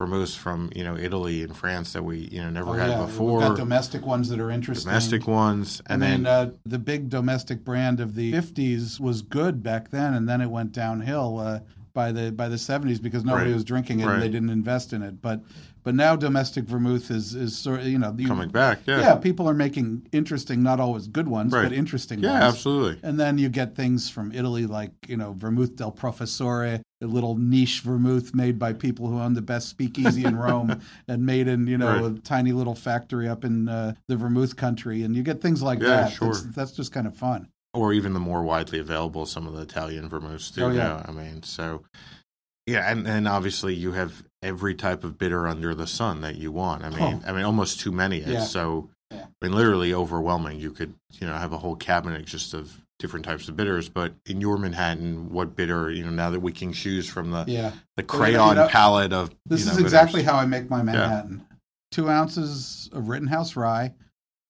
vermouths 0.00 0.34
from 0.34 0.70
you 0.74 0.82
know 0.82 0.96
Italy 0.96 1.42
and 1.42 1.56
France 1.56 1.92
that 1.92 2.02
we 2.02 2.18
you 2.32 2.42
know 2.42 2.50
never 2.50 2.70
Oh, 2.70 2.72
had 2.72 2.88
yeah. 2.90 3.00
We've 3.00 3.08
before. 3.08 3.40
got 3.40 3.56
domestic 3.56 4.04
ones 4.04 4.28
that 4.30 4.40
are 4.40 4.50
interesting. 4.50 4.88
domestic 4.88 5.26
ones, 5.28 5.80
I 5.86 5.92
and 5.94 6.00
mean, 6.02 6.22
then 6.24 6.26
uh, 6.26 6.50
the 6.64 6.78
big 6.78 7.08
domestic 7.08 7.62
brand 7.64 8.00
of 8.00 8.14
the 8.14 8.32
'50s 8.32 8.98
was 8.98 9.22
good 9.22 9.62
back 9.62 9.90
then, 9.90 10.14
and 10.14 10.28
then 10.28 10.40
it 10.40 10.50
went 10.50 10.72
downhill 10.72 11.38
uh, 11.38 11.60
by 11.94 12.12
the 12.12 12.32
by 12.32 12.48
the 12.48 12.56
'70s 12.56 13.00
because 13.02 13.24
nobody 13.24 13.46
Right. 13.50 13.54
was 13.54 13.64
drinking 13.64 14.00
it 14.00 14.06
Right. 14.06 14.14
and 14.14 14.22
they 14.22 14.28
didn't 14.28 14.50
invest 14.50 14.92
in 14.92 15.02
it. 15.02 15.20
But 15.20 15.42
but 15.84 15.94
now 15.94 16.14
domestic 16.16 16.64
vermouth 16.64 17.10
is 17.10 17.34
is 17.34 17.56
sort 17.56 17.80
of 17.80 17.86
you 17.86 17.98
know 17.98 18.14
you, 18.16 18.26
coming 18.26 18.48
back, 18.50 18.80
yeah, 18.86 19.00
Yeah. 19.00 19.14
people 19.16 19.48
are 19.48 19.54
making 19.54 20.06
interesting, 20.12 20.62
not 20.62 20.80
always 20.80 21.08
good 21.08 21.28
ones, 21.28 21.52
Right. 21.52 21.64
but 21.64 21.72
interesting 21.72 22.18
ones. 22.18 22.24
yeah, 22.24 22.40
ones. 22.44 22.54
absolutely. 22.54 23.00
And 23.02 23.18
then 23.18 23.38
you 23.38 23.48
get 23.48 23.74
things 23.74 24.08
from 24.08 24.32
Italy 24.32 24.66
like, 24.66 24.92
you 25.08 25.16
know, 25.16 25.32
Vermouth 25.32 25.76
del 25.76 25.90
Professore, 25.90 26.64
a 26.64 27.06
little 27.06 27.36
niche 27.36 27.80
vermouth 27.80 28.32
made 28.32 28.58
by 28.60 28.72
people 28.72 29.08
who 29.08 29.18
own 29.18 29.34
the 29.34 29.42
best 29.42 29.68
speakeasy 29.68 30.24
in 30.24 30.36
Rome 30.36 30.80
and 31.08 31.26
made 31.26 31.48
in, 31.48 31.66
you 31.66 31.76
know, 31.76 32.00
Right. 32.02 32.16
a 32.16 32.20
tiny 32.20 32.52
little 32.52 32.76
factory 32.76 33.28
up 33.28 33.44
in 33.44 33.68
uh, 33.68 33.94
the 34.06 34.16
vermouth 34.16 34.54
country. 34.56 35.02
And 35.02 35.16
you 35.16 35.24
get 35.24 35.40
things 35.42 35.62
like 35.62 35.80
Yeah, 35.80 36.02
that. 36.02 36.12
sure. 36.12 36.28
That's, 36.32 36.42
that's 36.54 36.72
just 36.72 36.92
kind 36.92 37.08
of 37.08 37.16
fun. 37.16 37.48
Or 37.74 37.92
even 37.92 38.12
the 38.12 38.20
more 38.20 38.42
widely 38.42 38.78
available 38.78 39.26
some 39.26 39.46
of 39.46 39.54
the 39.54 39.62
Italian 39.62 40.08
vermouths 40.08 40.50
too. 40.50 40.64
Oh, 40.64 40.70
yeah. 40.70 41.02
I 41.06 41.10
mean, 41.12 41.42
so 41.42 41.82
yeah, 42.66 42.90
and 42.90 43.06
and 43.06 43.26
obviously 43.26 43.74
you 43.74 43.92
have 43.92 44.22
every 44.42 44.74
type 44.74 45.04
of 45.04 45.18
bitter 45.18 45.46
under 45.48 45.74
the 45.74 45.86
sun 45.86 46.20
that 46.20 46.36
you 46.36 46.52
want. 46.52 46.84
I 46.84 46.90
mean, 46.90 47.22
Oh. 47.24 47.28
I 47.28 47.32
mean, 47.32 47.44
almost 47.44 47.80
too 47.80 47.92
many. 47.92 48.18
It's 48.18 48.28
Yeah. 48.28 48.44
so 48.44 48.90
Yeah. 49.10 49.24
I 49.42 49.46
mean, 49.46 49.54
literally 49.54 49.92
overwhelming. 49.94 50.58
You 50.60 50.70
could 50.70 50.94
you 51.20 51.26
know 51.26 51.34
have 51.34 51.52
a 51.52 51.58
whole 51.58 51.76
cabinet 51.76 52.24
just 52.24 52.54
of 52.54 52.72
different 52.98 53.24
types 53.24 53.48
of 53.48 53.56
bitters. 53.56 53.88
But 53.88 54.14
in 54.26 54.40
your 54.40 54.56
Manhattan, 54.58 55.30
what 55.30 55.56
bitter? 55.56 55.90
You 55.90 56.04
know, 56.04 56.10
now 56.10 56.30
that 56.30 56.40
we 56.40 56.52
can 56.52 56.72
choose 56.72 57.08
from 57.08 57.30
the 57.30 57.44
Yeah. 57.48 57.72
the 57.96 58.02
crayon 58.04 58.68
palette 58.68 59.12
of 59.12 59.30
This 59.46 59.60
you 59.60 59.66
know, 59.66 59.72
is 59.72 59.78
exactly 59.78 60.20
bitters. 60.20 60.32
how 60.34 60.38
I 60.40 60.46
make 60.46 60.70
my 60.70 60.82
Manhattan. 60.82 61.44
Two 61.90 62.08
ounces 62.08 62.88
of 62.92 63.08
Rittenhouse 63.08 63.54
rye, 63.56 63.92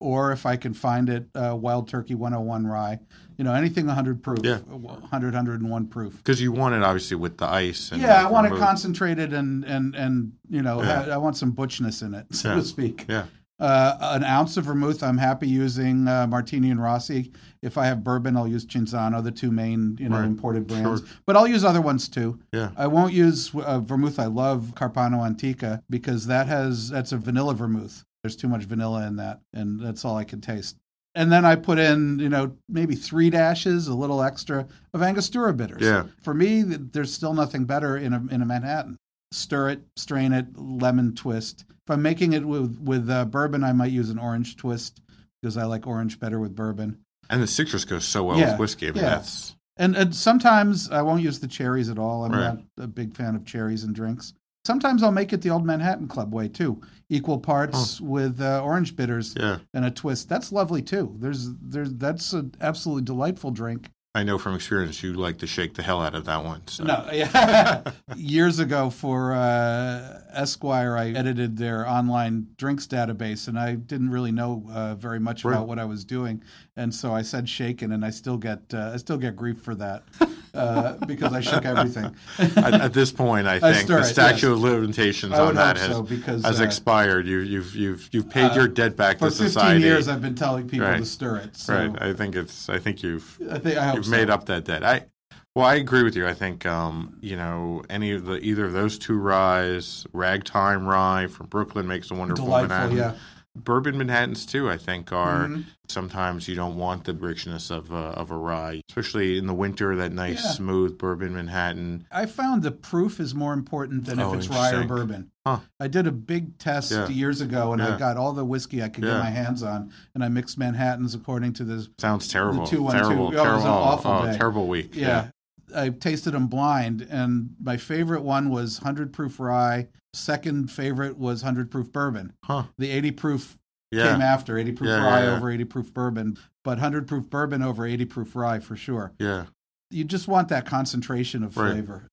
or 0.03 0.33
if 0.33 0.45
I 0.47 0.57
can 0.57 0.75
find 0.75 1.09
it, 1.09 1.29
uh, 1.35 1.55
Wild 1.57 1.89
Turkey 1.89 2.15
101 2.15 2.67
rye. 2.67 2.99
You 3.39 3.45
know, 3.45 3.55
anything 3.55 3.87
100 3.87 4.23
proof, 4.23 4.41
Yeah. 4.43 4.59
100, 4.59 5.35
101 5.35 5.87
proof. 5.87 6.17
because 6.17 6.41
you 6.41 6.53
want 6.53 6.75
it 6.75 6.83
obviously 6.83 7.17
with 7.17 7.39
the 7.39 7.47
ice. 7.47 7.91
And 7.93 8.01
Yeah, 8.03 8.23
I 8.27 8.31
want 8.31 8.47
it 8.53 8.59
concentrated 8.59 9.33
and 9.33 9.65
and 9.65 9.95
and 9.95 10.33
you 10.49 10.63
know, 10.63 10.83
Yeah. 10.83 11.05
ha- 11.05 11.11
I 11.13 11.17
want 11.17 11.37
some 11.37 11.53
butchness 11.53 12.03
in 12.03 12.15
it, 12.15 12.27
so 12.35 12.49
Yeah. 12.51 12.55
to 12.57 12.63
speak. 12.65 13.07
Yeah, 13.09 13.25
Uh, 13.61 13.97
an 14.17 14.25
ounce 14.25 14.57
of 14.57 14.65
vermouth, 14.65 15.03
I'm 15.05 15.19
happy 15.19 15.47
using 15.49 16.09
uh, 16.09 16.27
Martini 16.27 16.71
and 16.71 16.83
Rossi. 16.83 17.31
If 17.63 17.79
I 17.79 17.87
have 17.87 18.03
bourbon, 18.03 18.37
I'll 18.37 18.49
use 18.49 18.67
Cinzano, 18.67 19.23
the 19.23 19.31
two 19.31 19.53
main 19.53 19.97
you 20.01 20.09
know 20.09 20.17
Right. 20.19 20.27
imported 20.27 20.67
brands. 20.67 21.01
Sure. 21.01 21.09
But 21.27 21.37
I'll 21.37 21.47
use 21.47 21.65
other 21.65 21.81
ones 21.81 22.09
too. 22.09 22.39
yeah. 22.53 22.71
I 22.77 22.87
won't 22.89 23.13
use 23.13 23.51
uh, 23.55 23.79
vermouth. 23.81 24.19
I 24.19 24.27
love 24.27 24.73
Carpano 24.75 25.25
Antica 25.25 25.81
because 25.89 26.27
that 26.27 26.49
has 26.49 26.91
that's 26.91 27.13
a 27.13 27.17
vanilla 27.19 27.55
vermouth. 27.55 28.05
There's 28.23 28.37
too 28.37 28.49
much 28.49 28.63
vanilla 28.65 29.07
in 29.07 29.17
that, 29.17 29.41
and 29.53 29.81
that's 29.81 30.05
all 30.05 30.17
I 30.17 30.23
can 30.25 30.41
taste. 30.41 30.77
And 31.15 31.31
then 31.31 31.45
I 31.45 31.57
put 31.57 31.79
in, 31.79 32.21
you 32.21 32.29
know, 32.29 32.57
maybe 32.69 32.95
three 32.95 33.31
dashes, 33.31 33.89
a 33.89 33.95
little 33.95 34.23
extra 34.23 34.67
of 34.95 35.03
Angostura 35.03 35.53
bitters. 35.53 35.83
Yeah. 35.83 36.05
For 36.23 36.33
me, 36.33 36.63
there's 36.63 37.13
still 37.13 37.35
nothing 37.35 37.65
better 37.65 37.97
in 37.97 38.13
a 38.13 38.25
in 38.31 38.41
a 38.41 38.47
Manhattan. 38.47 38.97
Stir 39.33 39.71
it, 39.71 39.81
strain 39.97 40.33
it, 40.33 40.47
lemon 40.57 41.15
twist. 41.15 41.65
If 41.69 41.91
I'm 41.91 42.01
making 42.01 42.33
it 42.33 42.45
with 42.47 42.79
with 42.79 43.11
uh, 43.11 43.25
bourbon, 43.25 43.65
I 43.65 43.73
might 43.73 43.91
use 43.91 44.09
an 44.09 44.19
orange 44.19 44.57
twist 44.57 45.03
because 45.43 45.57
I 45.57 45.65
like 45.65 45.87
orange 45.87 46.19
better 46.21 46.39
with 46.39 46.55
bourbon. 46.55 46.99
And 47.29 47.43
the 47.43 47.47
citrus 47.47 47.85
goes 47.85 48.05
so 48.05 48.23
well 48.25 48.39
Yeah, 48.39 48.53
with 48.53 48.61
whiskey. 48.61 48.87
Yeah. 48.87 48.93
that's 48.93 49.57
And, 49.79 49.97
and 49.97 50.15
sometimes 50.15 50.91
I 50.91 51.03
won't 51.03 51.23
use 51.23 51.41
the 51.41 51.49
cherries 51.49 51.89
at 51.89 51.99
all. 51.99 52.25
I'm 52.25 52.33
Right. 52.33 52.55
not 52.55 52.59
a 52.79 52.87
big 52.87 53.15
fan 53.15 53.35
of 53.35 53.45
cherries 53.45 53.85
in 53.85 53.93
drinks. 53.93 54.33
Sometimes 54.65 55.03
I'll 55.03 55.11
make 55.13 55.33
it 55.33 55.43
the 55.43 55.51
old 55.51 55.67
Manhattan 55.67 56.07
Club 56.07 56.33
way 56.33 56.47
too, 56.49 56.81
equal 57.09 57.39
parts 57.39 58.01
with 58.01 58.41
uh, 58.41 58.63
orange 58.63 58.95
bitters 58.95 59.35
yeah. 59.39 59.59
and 59.75 59.85
a 59.85 59.91
twist. 59.91 60.29
That's 60.29 60.53
lovely 60.53 60.83
too. 60.83 61.17
There's 61.19 61.51
there's 61.61 61.93
that's 61.95 62.33
an 62.33 62.55
absolutely 62.61 63.03
delightful 63.03 63.51
drink. 63.51 63.91
I 64.15 64.25
know 64.25 64.37
from 64.37 64.55
experience 64.55 65.03
you 65.03 65.15
like 65.15 65.39
to 65.39 65.47
shake 65.47 65.73
the 65.75 65.83
hell 65.83 66.03
out 66.03 66.15
of 66.15 66.27
that 66.27 66.45
one. 66.45 66.67
So. 66.69 66.85
No, 66.85 67.09
yeah. 67.11 67.83
Years 68.15 68.59
ago 68.59 68.91
for 68.91 69.33
uh, 69.33 70.21
Esquire, 70.35 70.99
I 70.99 71.09
edited 71.13 71.57
their 71.57 71.89
online 71.89 72.49
drinks 72.59 72.87
database, 72.87 73.49
and 73.49 73.59
I 73.59 73.77
didn't 73.77 74.11
really 74.11 74.31
know 74.31 74.67
uh, 74.71 74.97
very 74.97 75.19
much 75.19 75.47
Right. 75.47 75.55
about 75.55 75.67
what 75.67 75.79
I 75.79 75.87
was 75.87 76.05
doing, 76.05 76.43
and 76.77 76.95
so 76.95 77.15
I 77.15 77.23
said 77.23 77.49
shaken, 77.49 77.91
and 77.93 78.05
I 78.05 78.11
still 78.11 78.37
get 78.37 78.61
uh, 78.75 78.91
I 78.93 78.99
still 78.99 79.17
get 79.19 79.35
grief 79.35 79.61
for 79.63 79.75
that 79.77 80.05
uh, 80.55 80.95
because 81.07 81.33
I 81.33 81.41
shook 81.41 81.65
everything. 81.65 82.15
at, 82.39 82.75
at 82.75 82.93
this 82.93 83.11
point, 83.13 83.47
I 83.47 83.57
I 83.57 83.61
think 83.61 83.87
stir 83.87 84.01
the 84.01 84.05
statute 84.05 84.43
yes. 84.49 84.53
of 84.53 84.61
limitations 84.61 85.33
on 85.35 85.55
that 85.55 85.79
has, 85.79 85.87
so, 85.89 86.03
because, 86.03 86.45
has 86.45 86.61
uh, 86.61 86.65
expired. 86.65 87.27
You, 87.27 87.39
you've 87.39 87.75
you've 87.75 88.09
you've 88.13 88.29
paid 88.29 88.55
your 88.55 88.69
debt 88.69 88.97
back 88.97 89.19
to 89.19 89.31
society. 89.31 89.37
For 89.37 89.39
to 89.39 89.45
15 89.45 89.51
society. 89.53 89.85
years, 89.85 90.09
I've 90.09 90.23
been 90.23 90.35
telling 90.35 90.69
people 90.69 90.87
Right. 90.87 90.99
to 90.99 91.05
stir 91.07 91.37
it. 91.37 91.57
So 91.57 91.75
right. 91.75 92.03
I 92.03 92.13
think 92.13 92.37
it's. 92.37 92.69
I 92.69 92.79
think 92.79 93.03
you've 93.03 93.39
I 93.51 93.59
think 93.59 93.79
I 93.79 93.95
you've 93.95 94.05
so. 94.05 94.11
made 94.11 94.31
up 94.31 94.47
that 94.47 94.65
debt. 94.65 94.85
I. 94.85 95.07
Well, 95.55 95.67
I 95.67 95.75
agree 95.75 96.03
with 96.03 96.17
you. 96.17 96.27
I 96.27 96.33
think 96.33 96.65
um, 96.65 97.19
you 97.21 97.37
know 97.37 97.83
any 97.91 98.13
of 98.13 98.25
the 98.25 98.39
either 98.39 98.65
of 98.65 98.73
those 98.73 98.99
two 98.99 99.19
ryes, 99.19 100.07
Ragtime 100.13 100.87
Rye 100.87 101.27
from 101.27 101.47
Brooklyn 101.47 101.87
makes 101.87 102.11
a 102.11 102.15
wonderful 102.15 102.47
Delightful, 102.47 102.69
Manhattan. 102.69 102.97
yeah. 102.97 103.15
Bourbon 103.55 103.99
Manhattans 103.99 104.47
too, 104.47 104.71
I 104.71 104.79
think, 104.79 105.13
are 105.13 105.47
Mhm. 105.47 105.65
sometimes 105.87 106.49
you 106.49 106.55
don't 106.55 106.77
want 106.77 107.05
the 107.05 107.13
richness 107.13 107.71
of 107.71 107.91
a, 107.93 107.95
of 107.95 108.31
a 108.31 108.37
rye, 108.37 108.81
especially 108.89 109.37
in 109.37 109.47
the 109.47 109.53
winter. 109.55 109.95
That 109.95 110.13
nice 110.13 110.43
Yeah. 110.43 110.51
smooth 110.53 110.97
Bourbon 110.97 111.35
Manhattan. 111.35 112.07
I 112.11 112.25
found 112.27 112.63
the 112.63 112.71
proof 112.71 113.21
is 113.21 113.35
more 113.35 113.53
important 113.53 114.07
than 114.07 114.19
Oh, 114.21 114.33
if 114.33 114.39
it's 114.41 114.49
rye 114.49 114.73
or 114.73 114.85
bourbon. 114.85 115.31
Huh. 115.47 115.59
I 115.79 115.89
did 115.89 116.07
a 116.07 116.13
big 116.13 116.57
test 116.59 116.93
Yeah. 116.93 117.09
years 117.09 117.41
ago, 117.43 117.73
and 117.75 117.83
I 117.83 117.99
got 117.99 118.17
all 118.17 118.33
the 118.33 118.45
whiskey 118.45 118.83
I 118.83 118.89
could 118.89 119.05
Yeah. 119.05 119.15
get 119.15 119.19
my 119.25 119.31
hands 119.31 119.63
on, 119.63 119.91
and 120.15 120.25
I 120.25 120.29
mixed 120.29 120.57
Manhattans 120.57 121.15
according 121.15 121.53
to 121.55 121.65
this. 121.65 121.89
Sounds 121.99 122.29
terrible. 122.29 122.65
The 122.65 122.71
two, 122.71 122.83
one, 122.83 122.95
two. 122.97 123.03
terrible. 123.03 123.27
Oh, 123.27 123.31
it 123.33 123.55
was 123.55 123.65
an 123.65 123.71
awful 123.71 124.11
oh, 124.11 124.25
day. 124.27 124.37
terrible 124.39 124.67
week. 124.67 124.95
Yeah, 124.97 125.27
I 125.75 125.91
tasted 125.91 126.33
them 126.33 126.47
blind, 126.47 127.07
and 127.11 127.55
my 127.63 127.77
favorite 127.77 128.23
one 128.23 128.51
was 128.51 128.79
hundred 128.79 129.13
proof 129.13 129.39
rye. 129.41 129.89
Second 130.15 130.71
favorite 130.71 131.17
was 131.19 131.43
hundred 131.43 131.71
proof 131.71 131.91
bourbon. 131.93 132.33
Huh. 132.45 132.65
The 132.79 132.91
eighty 132.91 133.11
proof 133.11 133.57
Yeah. 133.91 134.13
came 134.13 134.21
after 134.23 134.59
eighty 134.59 134.73
proof 134.73 134.89
Yeah, 134.89 135.05
rye 135.05 135.25
yeah. 135.25 135.37
over 135.37 135.51
eighty 135.51 135.65
proof 135.65 135.93
bourbon, 135.95 136.37
but 136.65 136.79
hundred 136.79 137.09
proof 137.09 137.29
bourbon 137.31 137.63
over 137.63 137.87
eighty 137.87 138.05
proof 138.05 138.35
rye 138.37 138.59
for 138.61 138.77
sure. 138.77 139.13
Yeah. 139.19 139.47
You 139.91 140.05
just 140.05 140.29
want 140.29 140.49
that 140.49 140.65
concentration 140.67 141.43
of 141.43 141.57
Right. 141.57 141.73
flavor. 141.73 142.09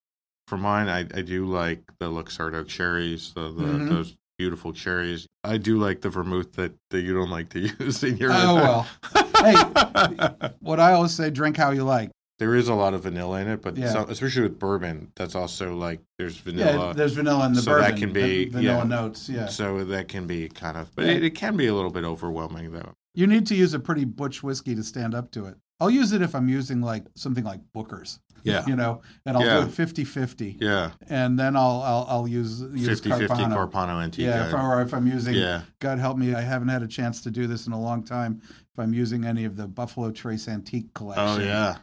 For 0.48 0.58
mine, 0.58 0.89
I, 0.89 1.00
I 1.17 1.22
do 1.22 1.45
like 1.45 1.82
the 2.00 2.08
Luxardo 2.10 2.65
cherries, 2.67 3.34
the, 3.36 3.43
the 3.52 3.63
Mhm. 3.63 3.89
those 3.89 4.15
beautiful 4.38 4.74
cherries. 4.74 5.28
I 5.43 5.58
do 5.58 5.78
like 5.78 6.02
the 6.02 6.10
vermouth 6.10 6.54
that, 6.54 6.74
that 6.89 7.02
you 7.02 7.13
don't 7.13 7.30
like 7.30 7.50
to 7.50 7.60
use 7.80 8.04
in 8.04 8.17
your. 8.17 8.32
Oh 8.34 8.56
well. 8.56 8.88
hey, 9.43 10.30
what 10.60 10.80
I 10.80 10.93
always 10.93 11.12
say: 11.12 11.30
drink 11.30 11.56
how 11.58 11.72
you 11.72 11.84
like. 11.84 12.10
There 12.39 12.56
is 12.56 12.67
a 12.69 12.73
lot 12.73 12.93
of 12.93 13.04
vanilla 13.04 13.39
in 13.41 13.47
it, 13.49 13.62
but 13.62 13.78
Yeah. 13.78 13.89
some, 13.91 14.10
especially 14.10 14.43
with 14.43 14.58
bourbon, 14.58 15.12
that's 15.15 15.36
also 15.36 15.75
like 15.75 15.99
there's 16.17 16.38
Yeah, 16.45 16.71
vanilla. 16.71 16.93
there's 16.95 17.13
vanilla 17.13 17.45
in 17.45 17.54
the 17.54 17.62
so 17.62 17.78
that 17.80 17.97
can 17.97 18.12
be- 18.13 18.49
vanilla 18.49 18.78
yeah. 18.80 18.84
notes. 18.84 19.30
Yeah, 19.30 19.47
So 19.47 19.84
that 19.84 20.08
can 20.08 20.25
be 20.25 20.47
kind 20.49 20.78
of, 20.78 20.93
but 20.95 21.06
Yeah. 21.06 21.12
it, 21.12 21.23
it 21.25 21.36
can 21.36 21.56
be 21.58 21.67
a 21.67 21.73
little 21.75 21.91
bit 21.91 22.04
overwhelming 22.06 22.71
though. 22.71 22.93
you 23.15 23.28
need 23.28 23.45
to 23.47 23.56
use 23.56 23.73
a 23.73 23.80
pretty 23.80 24.06
butch 24.06 24.41
whiskey 24.43 24.75
to 24.75 24.84
stand 24.84 25.13
up 25.13 25.30
to 25.32 25.45
it. 25.45 25.56
I'll 25.82 25.89
use 25.89 26.13
it 26.13 26.21
if 26.21 26.34
I'm 26.36 26.47
using 26.47 26.80
like 26.82 27.06
something 27.15 27.43
like 27.43 27.60
Booker's. 27.73 28.19
Yeah. 28.43 28.65
You 28.65 28.78
know, 28.78 29.02
and 29.25 29.36
I'll 29.36 29.43
Yeah. 29.43 29.60
do 29.62 29.65
it 29.65 29.71
50-50. 29.71 30.58
Yeah. 30.62 30.91
And 31.10 31.38
then 31.38 31.58
I'll 31.58 31.82
I'll, 31.82 32.06
I'll 32.08 32.28
use 32.28 32.62
use 32.73 32.86
50 32.88 33.10
50 33.10 33.28
Carpano. 33.36 34.02
Antique. 34.02 34.25
Yeah, 34.25 34.47
if, 34.47 34.54
I- 34.54 34.62
or 34.65 34.82
if 34.82 34.93
I'm 34.93 35.08
using, 35.08 35.36
Yeah. 35.36 35.63
God 35.80 35.99
help 35.99 36.17
me, 36.17 36.34
I 36.34 36.41
haven't 36.41 36.69
had 36.69 36.82
a 36.84 36.88
chance 36.88 37.19
to 37.23 37.32
do 37.32 37.47
this 37.47 37.67
in 37.67 37.73
a 37.73 37.80
long 37.82 38.04
time. 38.04 38.41
If 38.71 38.80
I'm 38.80 38.93
using 38.93 39.25
any 39.25 39.43
of 39.43 39.58
the 39.58 39.67
Buffalo 39.67 40.12
Trace 40.12 40.47
antique 40.47 40.86
oh, 40.89 40.99
collection. 40.99 41.41
Oh 41.41 41.45
yeah. 41.45 41.78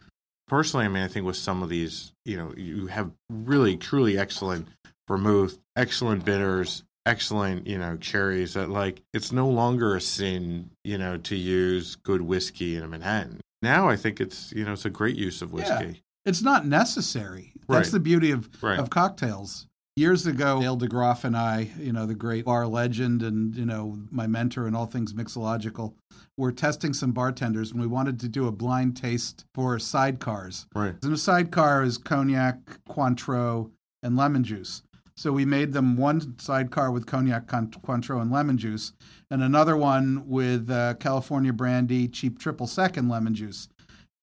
Personally, 0.47 0.85
I 0.85 0.89
mean, 0.89 1.03
I 1.03 1.07
think 1.07 1.25
with 1.25 1.35
some 1.35 1.61
of 1.61 1.69
these, 1.69 2.13
you 2.25 2.37
know, 2.37 2.53
you 2.55 2.87
have 2.87 3.11
really 3.29 3.75
truly 3.77 4.17
excellent 4.17 4.67
vermouth, 5.07 5.57
excellent 5.75 6.23
bitters, 6.25 6.83
excellent, 7.05 7.67
you 7.67 7.77
know, 7.77 7.97
cherries 7.97 8.53
that 8.53 8.69
like 8.69 9.01
it's 9.13 9.31
no 9.31 9.47
longer 9.49 9.95
a 9.95 10.01
sin, 10.01 10.69
you 10.83 10.97
know, 10.97 11.17
to 11.17 11.35
use 11.35 11.95
good 11.97 12.21
whiskey 12.21 12.75
in 12.75 12.83
a 12.83 12.87
Manhattan. 12.87 13.41
Now 13.61 13.89
I 13.89 13.95
think 13.95 14.21
it's, 14.21 14.51
you 14.53 14.63
know, 14.65 14.73
it's 14.73 14.85
a 14.85 14.89
great 14.89 15.15
use 15.15 15.41
of 15.41 15.51
whiskey. 15.53 15.85
Yeah. 15.85 15.93
It's 16.25 16.41
not 16.41 16.65
necessary. 16.65 17.53
That's 17.67 17.87
Right. 17.87 17.91
the 17.93 17.99
beauty 17.99 18.31
of, 18.31 18.49
Right. 18.61 18.79
of 18.79 18.89
cocktails. 18.89 19.65
Years 19.97 20.27
ago, 20.27 20.61
Dale 20.61 20.77
DeGroff 20.77 21.23
and 21.23 21.35
I, 21.35 21.71
you 21.79 21.91
know, 21.91 22.05
the 22.05 22.13
great 22.13 22.45
bar 22.45 22.67
legend 22.67 23.23
and, 23.23 23.55
you 23.55 23.65
know, 23.65 23.97
my 24.11 24.27
mentor 24.27 24.67
in 24.67 24.75
all 24.75 24.85
things 24.85 25.11
mixological, 25.11 25.95
were 26.37 26.51
testing 26.51 26.93
some 26.93 27.13
bartenders 27.13 27.71
and 27.71 27.81
we 27.81 27.87
wanted 27.87 28.19
to 28.19 28.27
do 28.27 28.45
a 28.45 28.51
blind 28.51 28.95
taste 28.95 29.45
for 29.55 29.77
sidecars. 29.77 30.67
Right. 30.75 30.93
And 31.01 31.11
a 31.11 31.17
sidecar 31.17 31.81
is 31.81 31.97
cognac, 31.97 32.59
Cointreau, 32.87 33.71
and 34.03 34.15
lemon 34.15 34.43
juice. 34.43 34.83
So 35.15 35.31
we 35.31 35.45
made 35.45 35.73
them 35.73 35.97
one 35.97 36.37
sidecar 36.37 36.91
with 36.91 37.07
cognac, 37.07 37.47
Cointreau, 37.47 38.21
and 38.21 38.31
lemon 38.31 38.59
juice, 38.59 38.93
and 39.31 39.41
another 39.41 39.75
one 39.75 40.27
with 40.27 40.69
uh, 40.69 40.93
California 40.99 41.51
brandy, 41.51 42.07
cheap 42.07 42.37
triple 42.37 42.67
second 42.67 43.09
lemon 43.09 43.33
juice. 43.33 43.67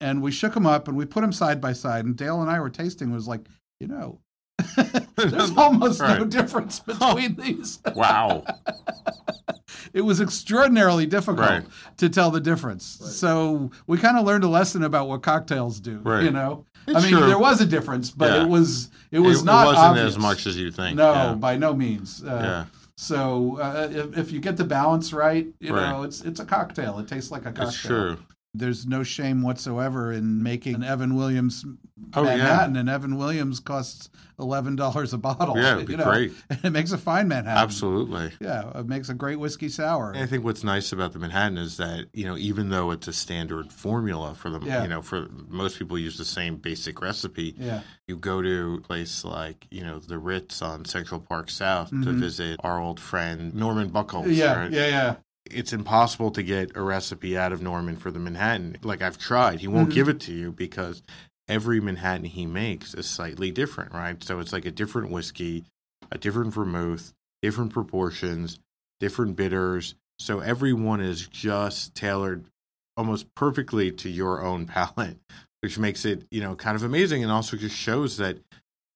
And 0.00 0.22
we 0.22 0.30
shook 0.30 0.54
them 0.54 0.66
up 0.66 0.86
and 0.86 0.96
we 0.96 1.04
put 1.04 1.22
them 1.22 1.32
side 1.32 1.60
by 1.60 1.72
side. 1.72 2.04
And 2.04 2.14
Dale 2.14 2.40
and 2.40 2.48
I 2.48 2.60
were 2.60 2.70
tasting. 2.70 3.10
It 3.10 3.14
was 3.14 3.26
like, 3.26 3.48
you 3.80 3.88
know, 3.88 4.20
there's 5.30 5.50
almost 5.56 6.00
no 6.00 6.24
difference 6.24 6.80
between 6.80 7.36
these. 7.36 7.78
Wow. 7.94 8.44
it 9.92 10.00
was 10.02 10.20
extraordinarily 10.20 11.06
difficult 11.06 11.48
Right. 11.48 11.64
to 11.98 12.08
tell 12.08 12.30
the 12.30 12.40
difference. 12.40 12.84
So 12.84 13.70
we 13.86 13.98
kind 13.98 14.16
of 14.18 14.24
learned 14.24 14.44
a 14.44 14.48
lesson 14.48 14.82
about 14.82 15.08
what 15.08 15.22
cocktails 15.22 15.80
do. 15.80 15.98
Right. 16.02 16.24
You 16.24 16.30
know, 16.30 16.64
It's 16.86 16.96
I 16.96 17.00
mean, 17.02 17.10
true. 17.12 17.26
there 17.26 17.38
was 17.38 17.60
a 17.60 17.66
difference, 17.66 18.10
but 18.10 18.30
Yeah. 18.32 18.42
it 18.44 18.48
was 18.48 18.90
it 19.10 19.20
was 19.20 19.44
not 19.44 19.62
it 19.64 19.66
wasn't 19.68 19.84
obvious. 19.86 20.06
as 20.06 20.18
much 20.18 20.46
as 20.46 20.56
you 20.56 20.70
think. 20.70 20.96
No, 20.96 21.12
Yeah. 21.12 21.34
by 21.34 21.56
no 21.56 21.74
means. 21.74 22.22
Uh, 22.22 22.28
Yeah. 22.42 22.64
So 22.96 23.58
uh, 23.60 23.88
if, 23.90 24.18
if 24.18 24.32
you 24.32 24.40
get 24.40 24.56
the 24.56 24.64
balance 24.64 25.12
right, 25.12 25.46
you 25.60 25.74
Right. 25.74 25.90
know, 25.90 26.02
it's 26.02 26.20
it's 26.22 26.40
a 26.40 26.44
cocktail. 26.44 26.98
It 26.98 27.08
tastes 27.08 27.30
like 27.30 27.42
a 27.42 27.52
cocktail. 27.52 27.68
It's 27.68 27.76
true. 27.80 28.16
There's 28.56 28.86
no 28.86 29.02
shame 29.02 29.42
whatsoever 29.42 30.12
in 30.12 30.42
making 30.42 30.76
an 30.76 30.84
Evan 30.84 31.16
Williams 31.16 31.64
Oh, 32.14 32.22
yeah. 32.24 32.36
Manhattan, 32.36 32.76
and 32.76 32.88
Evan 32.88 33.16
Williams 33.16 33.60
costs 33.60 34.10
eleven 34.38 34.74
dollars 34.76 35.12
a 35.12 35.18
bottle. 35.18 35.56
Yeah, 35.56 35.74
it'd 35.76 35.86
be 35.86 35.92
you 35.92 35.96
know, 35.96 36.04
great. 36.04 36.32
And 36.50 36.64
it 36.64 36.70
makes 36.70 36.92
a 36.92 36.98
fine 36.98 37.28
Manhattan. 37.28 37.62
Absolutely. 37.62 38.32
Yeah, 38.40 38.78
it 38.78 38.86
makes 38.86 39.08
a 39.08 39.14
great 39.14 39.38
whiskey 39.38 39.68
sour. 39.68 40.10
And 40.10 40.22
I 40.22 40.26
think 40.26 40.44
what's 40.44 40.64
nice 40.64 40.92
about 40.92 41.12
the 41.12 41.18
Manhattan 41.20 41.56
is 41.58 41.76
that 41.78 42.06
you 42.12 42.24
know 42.26 42.36
even 42.36 42.68
though 42.70 42.90
it's 42.90 43.08
a 43.08 43.12
standard 43.12 43.72
formula 43.72 44.34
for 44.34 44.50
them, 44.50 44.62
Yeah. 44.64 44.82
you 44.82 44.88
know, 44.88 45.02
for 45.02 45.28
most 45.48 45.78
people 45.78 45.98
use 45.98 46.18
the 46.18 46.24
same 46.24 46.56
basic 46.56 47.00
recipe. 47.00 47.54
Yeah. 47.58 47.80
You 48.08 48.16
go 48.16 48.42
to 48.42 48.74
a 48.78 48.80
place 48.86 49.24
like 49.24 49.66
you 49.70 49.82
know 49.84 49.98
the 50.00 50.18
Ritz 50.18 50.62
on 50.62 50.84
Central 50.84 51.20
Park 51.20 51.48
South 51.50 51.90
to 51.90 51.96
Mhm. 51.96 52.18
visit 52.18 52.60
our 52.62 52.80
old 52.80 52.98
friend 53.00 53.54
Norman 53.54 53.90
Bukofzer. 53.90 54.34
Yeah, 54.34 54.58
right? 54.58 54.70
yeah, 54.72 54.86
yeah. 54.88 55.14
It's 55.50 55.72
impossible 55.72 56.30
to 56.32 56.42
get 56.42 56.76
a 56.76 56.82
recipe 56.82 57.36
out 57.36 57.52
of 57.52 57.62
Norman 57.62 57.96
for 57.96 58.10
the 58.10 58.18
Manhattan. 58.18 58.76
Like 58.82 59.02
I've 59.02 59.18
tried, 59.18 59.60
he 59.60 59.68
won't 59.68 59.90
Mhm. 59.90 59.94
give 59.94 60.08
it 60.08 60.20
to 60.20 60.32
you 60.32 60.52
because 60.52 61.02
every 61.48 61.80
Manhattan 61.80 62.24
he 62.24 62.46
makes 62.46 62.94
is 62.94 63.06
slightly 63.06 63.50
different, 63.50 63.92
right? 63.92 64.22
So 64.24 64.40
it's 64.40 64.52
like 64.52 64.64
a 64.64 64.70
different 64.70 65.10
whiskey, 65.10 65.64
a 66.10 66.16
different 66.16 66.54
vermouth, 66.54 67.12
different 67.42 67.72
proportions, 67.72 68.58
different 69.00 69.36
bitters. 69.36 69.94
So 70.18 70.40
every 70.40 70.72
one 70.72 71.00
is 71.00 71.26
just 71.26 71.94
tailored 71.94 72.46
almost 72.96 73.34
perfectly 73.34 73.90
to 73.90 74.08
your 74.08 74.42
own 74.42 74.66
palate, 74.66 75.18
which 75.60 75.78
makes 75.78 76.04
it, 76.04 76.26
you 76.30 76.40
know, 76.40 76.56
kind 76.56 76.76
of 76.76 76.82
amazing 76.82 77.22
and 77.22 77.30
also 77.30 77.56
just 77.56 77.76
shows 77.76 78.16
that, 78.16 78.38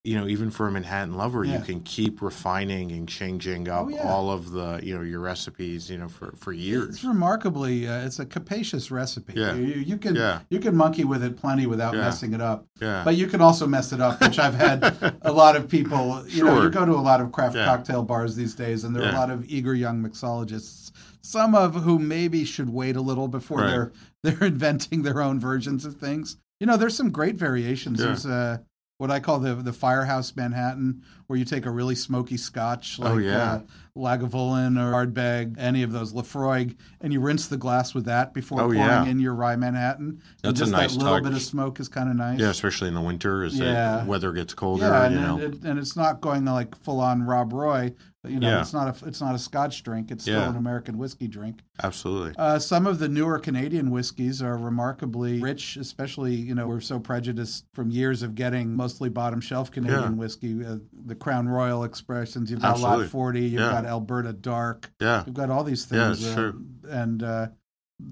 you 0.04 0.14
know, 0.18 0.26
even 0.28 0.50
for 0.50 0.68
a 0.68 0.70
Manhattan 0.70 1.14
lover, 1.14 1.44
Yeah. 1.44 1.58
you 1.58 1.64
can 1.64 1.80
keep 1.80 2.22
refining 2.22 2.92
and 2.92 3.08
changing 3.08 3.68
up 3.68 3.86
Oh, 3.86 3.88
yeah. 3.88 4.02
all 4.08 4.30
of 4.30 4.52
the, 4.52 4.80
you 4.82 4.94
know, 4.96 5.02
your 5.02 5.20
recipes, 5.20 5.90
you 5.90 5.98
know, 5.98 6.08
for, 6.08 6.32
for 6.36 6.52
years. 6.52 6.96
It's 6.96 7.04
remarkably. 7.04 7.88
Uh, 7.88 8.06
it's 8.06 8.18
a 8.18 8.24
capacious 8.24 8.90
recipe. 8.90 9.34
Yeah. 9.36 9.54
You, 9.54 9.66
you 9.74 9.96
can 9.98 10.14
Yeah. 10.14 10.40
you 10.50 10.60
can 10.60 10.76
monkey 10.76 11.04
with 11.04 11.22
it 11.24 11.36
plenty 11.36 11.66
without 11.66 11.94
Yeah. 11.94 12.00
messing 12.02 12.32
it 12.32 12.40
up. 12.40 12.64
Yeah. 12.80 13.02
But 13.04 13.16
you 13.16 13.26
can 13.26 13.40
also 13.40 13.66
mess 13.66 13.92
it 13.92 14.00
up, 14.00 14.20
which 14.20 14.38
I've 14.38 14.54
had 14.54 15.18
a 15.22 15.32
lot 15.32 15.56
of 15.56 15.68
people. 15.68 16.24
You 16.28 16.44
know, 16.44 16.62
you 16.62 16.70
go 16.70 16.86
to 16.86 16.92
a 16.92 17.02
lot 17.02 17.20
of 17.20 17.32
craft 17.32 17.56
cocktail 17.56 18.02
bars 18.04 18.36
these 18.36 18.54
days, 18.54 18.84
and 18.84 18.94
there 18.94 19.02
are 19.04 19.10
a 19.10 19.18
lot 19.18 19.30
of 19.30 19.44
eager 19.50 19.74
young 19.74 20.02
mixologists. 20.02 20.92
Some 21.22 21.54
of 21.54 21.74
whom 21.74 22.08
maybe 22.08 22.44
should 22.44 22.70
wait 22.70 22.96
a 22.96 23.00
little 23.02 23.28
before 23.28 23.58
Right. 23.58 23.68
they're 23.70 23.92
they're 24.22 24.44
inventing 24.48 25.02
their 25.02 25.20
own 25.20 25.38
versions 25.40 25.84
of 25.84 25.96
things. 25.96 26.36
You 26.60 26.66
know, 26.66 26.76
there's 26.76 26.96
some 26.96 27.10
great 27.10 27.36
variations. 27.36 27.98
There's 27.98 28.24
uh, 28.26 28.58
what 28.98 29.10
I 29.10 29.20
call 29.20 29.38
the 29.38 29.54
the 29.54 29.72
Firehouse 29.72 30.34
Manhattan, 30.36 31.02
where 31.26 31.38
you 31.38 31.44
take 31.44 31.66
a 31.66 31.70
really 31.70 31.94
smoky 31.94 32.36
Scotch 32.36 32.98
like 32.98 33.12
Oh, 33.14 33.18
yeah. 33.18 33.52
uh, 33.52 33.60
Lagavulin 33.98 34.78
or 34.78 34.92
Ardbeg, 35.06 35.56
any 35.58 35.82
of 35.82 35.92
those 35.92 36.12
Laphroaig, 36.12 36.76
and 37.00 37.12
you 37.12 37.20
rinse 37.20 37.48
the 37.48 37.56
glass 37.56 37.94
with 37.94 38.04
that 38.06 38.32
before 38.32 38.60
Oh, 38.60 38.64
pouring 38.64 38.78
yeah. 38.80 39.04
in 39.04 39.18
your 39.18 39.34
rye 39.34 39.56
Manhattan. 39.56 40.08
and 40.08 40.20
That's 40.42 40.60
a 40.60 40.62
just 40.64 40.72
nice 40.72 40.92
that 40.92 40.98
little 40.98 41.14
touch. 41.16 41.22
bit 41.24 41.32
of 41.32 41.42
smoke 41.42 41.80
is 41.80 41.88
kind 41.88 42.08
of 42.08 42.16
nice. 42.16 42.38
Yeah, 42.38 42.50
especially 42.50 42.88
in 42.88 42.94
the 42.94 43.00
winter 43.00 43.44
as 43.44 43.54
Yeah. 43.58 43.98
the 44.00 44.06
weather 44.06 44.32
gets 44.32 44.54
colder, 44.54 44.86
Yeah, 44.86 45.04
and, 45.04 45.14
you 45.14 45.20
know. 45.20 45.38
it, 45.38 45.62
and 45.64 45.78
it's 45.78 45.96
not 45.96 46.20
going 46.20 46.44
to 46.46 46.52
like 46.52 46.74
full 46.82 47.00
on 47.00 47.22
Rob 47.22 47.52
Roy. 47.52 47.92
But, 48.20 48.32
you 48.32 48.40
know, 48.40 48.48
Yeah. 48.48 48.60
it's 48.62 48.72
not 48.72 49.00
a 49.00 49.06
it's 49.06 49.20
not 49.20 49.36
a 49.36 49.38
Scotch 49.38 49.84
drink. 49.84 50.10
It's 50.10 50.24
still 50.24 50.40
an 50.42 50.56
American 50.56 50.98
whiskey 50.98 51.28
drink. 51.28 51.60
Absolutely. 51.84 52.34
Uh, 52.36 52.58
some 52.58 52.84
of 52.88 52.98
the 52.98 53.08
newer 53.08 53.38
Canadian 53.38 53.92
whiskeys 53.92 54.42
are 54.42 54.56
remarkably 54.58 55.40
rich, 55.40 55.76
especially, 55.76 56.34
you 56.34 56.52
know, 56.56 56.66
we're 56.66 56.80
so 56.80 56.98
prejudiced 56.98 57.66
from 57.72 57.90
years 57.92 58.24
of 58.24 58.34
getting 58.34 58.74
mostly 58.74 59.08
bottom 59.08 59.40
shelf 59.40 59.70
Canadian 59.70 60.16
whiskey. 60.16 60.64
Uh, 60.66 60.78
the 61.06 61.14
Crown 61.14 61.46
Royal 61.48 61.84
expressions, 61.84 62.50
you've 62.50 62.60
got 62.60 62.80
Lot 62.80 63.06
40, 63.06 63.40
you've 63.42 63.60
Yeah. 63.60 63.70
got 63.70 63.86
Alberta 63.88 64.32
Dark, 64.32 64.90
Yeah. 65.00 65.24
we've 65.24 65.34
got 65.34 65.50
all 65.50 65.64
these 65.64 65.86
Yeah, 65.90 66.06
things. 66.08 66.24
it's 66.24 66.32
uh, 66.32 66.34
true. 66.34 66.64
And 66.88 67.22
uh, 67.22 67.48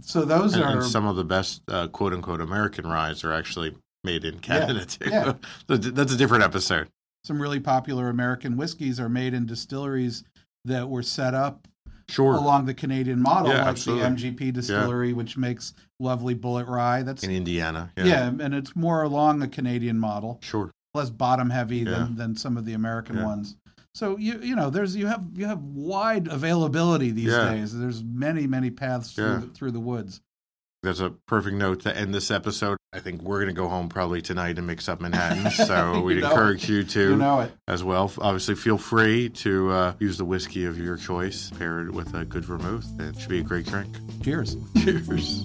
so 0.00 0.24
those 0.24 0.54
And, 0.54 0.64
are. 0.64 0.70
and 0.80 0.82
some 0.84 1.06
of 1.06 1.16
the 1.16 1.24
best 1.24 1.62
uh, 1.68 1.86
quote 1.88 2.12
unquote 2.12 2.40
American 2.40 2.86
ryes 2.86 3.22
are 3.22 3.32
actually 3.32 3.76
made 4.02 4.24
in 4.24 4.38
Canada 4.40 4.84
too. 4.86 5.10
yeah. 5.10 5.34
That's 5.68 6.12
a 6.12 6.16
different 6.16 6.42
episode. 6.44 6.88
some 7.24 7.40
really 7.42 7.60
popular 7.60 8.08
American 8.08 8.56
whiskeys 8.56 8.98
are 9.00 9.08
made 9.08 9.34
in 9.34 9.46
distilleries 9.46 10.24
that 10.64 10.88
were 10.88 11.02
set 11.02 11.34
up 11.34 11.68
Sure. 12.08 12.34
along 12.36 12.66
the 12.66 12.74
Canadian 12.74 13.20
model, 13.20 13.50
Yeah, 13.50 13.58
like 13.58 13.66
absolutely. 13.66 14.04
the 14.04 14.30
MGP 14.32 14.52
distillery, 14.52 15.12
which 15.12 15.36
makes 15.36 15.74
lovely 15.98 16.36
Bulleit 16.36 16.68
rye. 16.68 17.02
That's 17.02 17.24
in 17.24 17.32
Indiana. 17.32 17.90
Yeah. 17.96 18.04
yeah. 18.04 18.26
and 18.38 18.54
it's 18.54 18.76
more 18.76 19.02
along 19.02 19.42
a 19.42 19.48
Canadian 19.48 19.98
model, 19.98 20.38
Sure. 20.40 20.70
less 20.94 21.10
bottom 21.10 21.50
heavy 21.50 21.78
Yeah. 21.78 21.90
than, 21.90 22.14
than 22.14 22.36
some 22.36 22.56
of 22.56 22.64
the 22.64 22.74
American 22.74 23.16
Yeah. 23.16 23.24
ones. 23.26 23.56
So 23.96 24.18
you 24.18 24.38
you 24.42 24.54
know 24.54 24.68
there's 24.68 24.94
you 24.94 25.06
have 25.06 25.24
you 25.35 25.46
have 25.46 25.62
wide 25.62 26.28
availability 26.28 27.12
these 27.12 27.32
Yeah. 27.32 27.54
days. 27.54 27.76
There's 27.76 28.04
many 28.04 28.46
many 28.46 28.70
paths 28.70 29.12
through 29.12 29.24
Yeah. 29.24 29.38
the, 29.38 29.46
through 29.46 29.70
the 29.70 29.80
woods. 29.80 30.20
That's 30.82 31.00
a 31.00 31.11
perfect 31.26 31.56
note 31.56 31.80
to 31.80 31.96
end 31.96 32.12
this 32.14 32.30
episode. 32.30 32.76
I 32.92 33.00
think 33.00 33.22
we're 33.22 33.38
going 33.38 33.48
to 33.54 33.59
go 33.59 33.68
home 33.68 33.88
probably 33.88 34.20
tonight 34.20 34.59
and 34.59 34.66
mix 34.66 34.87
up 34.90 35.00
Manhattan. 35.00 35.50
So 35.50 36.00
we'd 36.04 36.18
encourage 36.18 36.64
it. 36.64 36.68
you 36.68 36.85
to 36.85 37.00
You 37.12 37.16
know 37.16 37.40
it. 37.40 37.52
as 37.66 37.82
well. 37.82 38.12
Obviously, 38.20 38.54
feel 38.54 38.76
free 38.78 39.30
to 39.30 39.70
uh, 39.70 39.94
use 39.98 40.18
the 40.18 40.26
whiskey 40.26 40.66
of 40.66 40.78
your 40.78 40.96
choice, 40.98 41.50
paired 41.59 41.92
with 41.94 42.14
a 42.14 42.24
good 42.26 42.44
vermouth. 42.44 42.87
It 43.00 43.18
should 43.18 43.30
be 43.30 43.38
a 43.40 43.42
great 43.42 43.64
drink. 43.66 43.96
Cheers. 44.22 44.56
Cheers. 44.85 45.44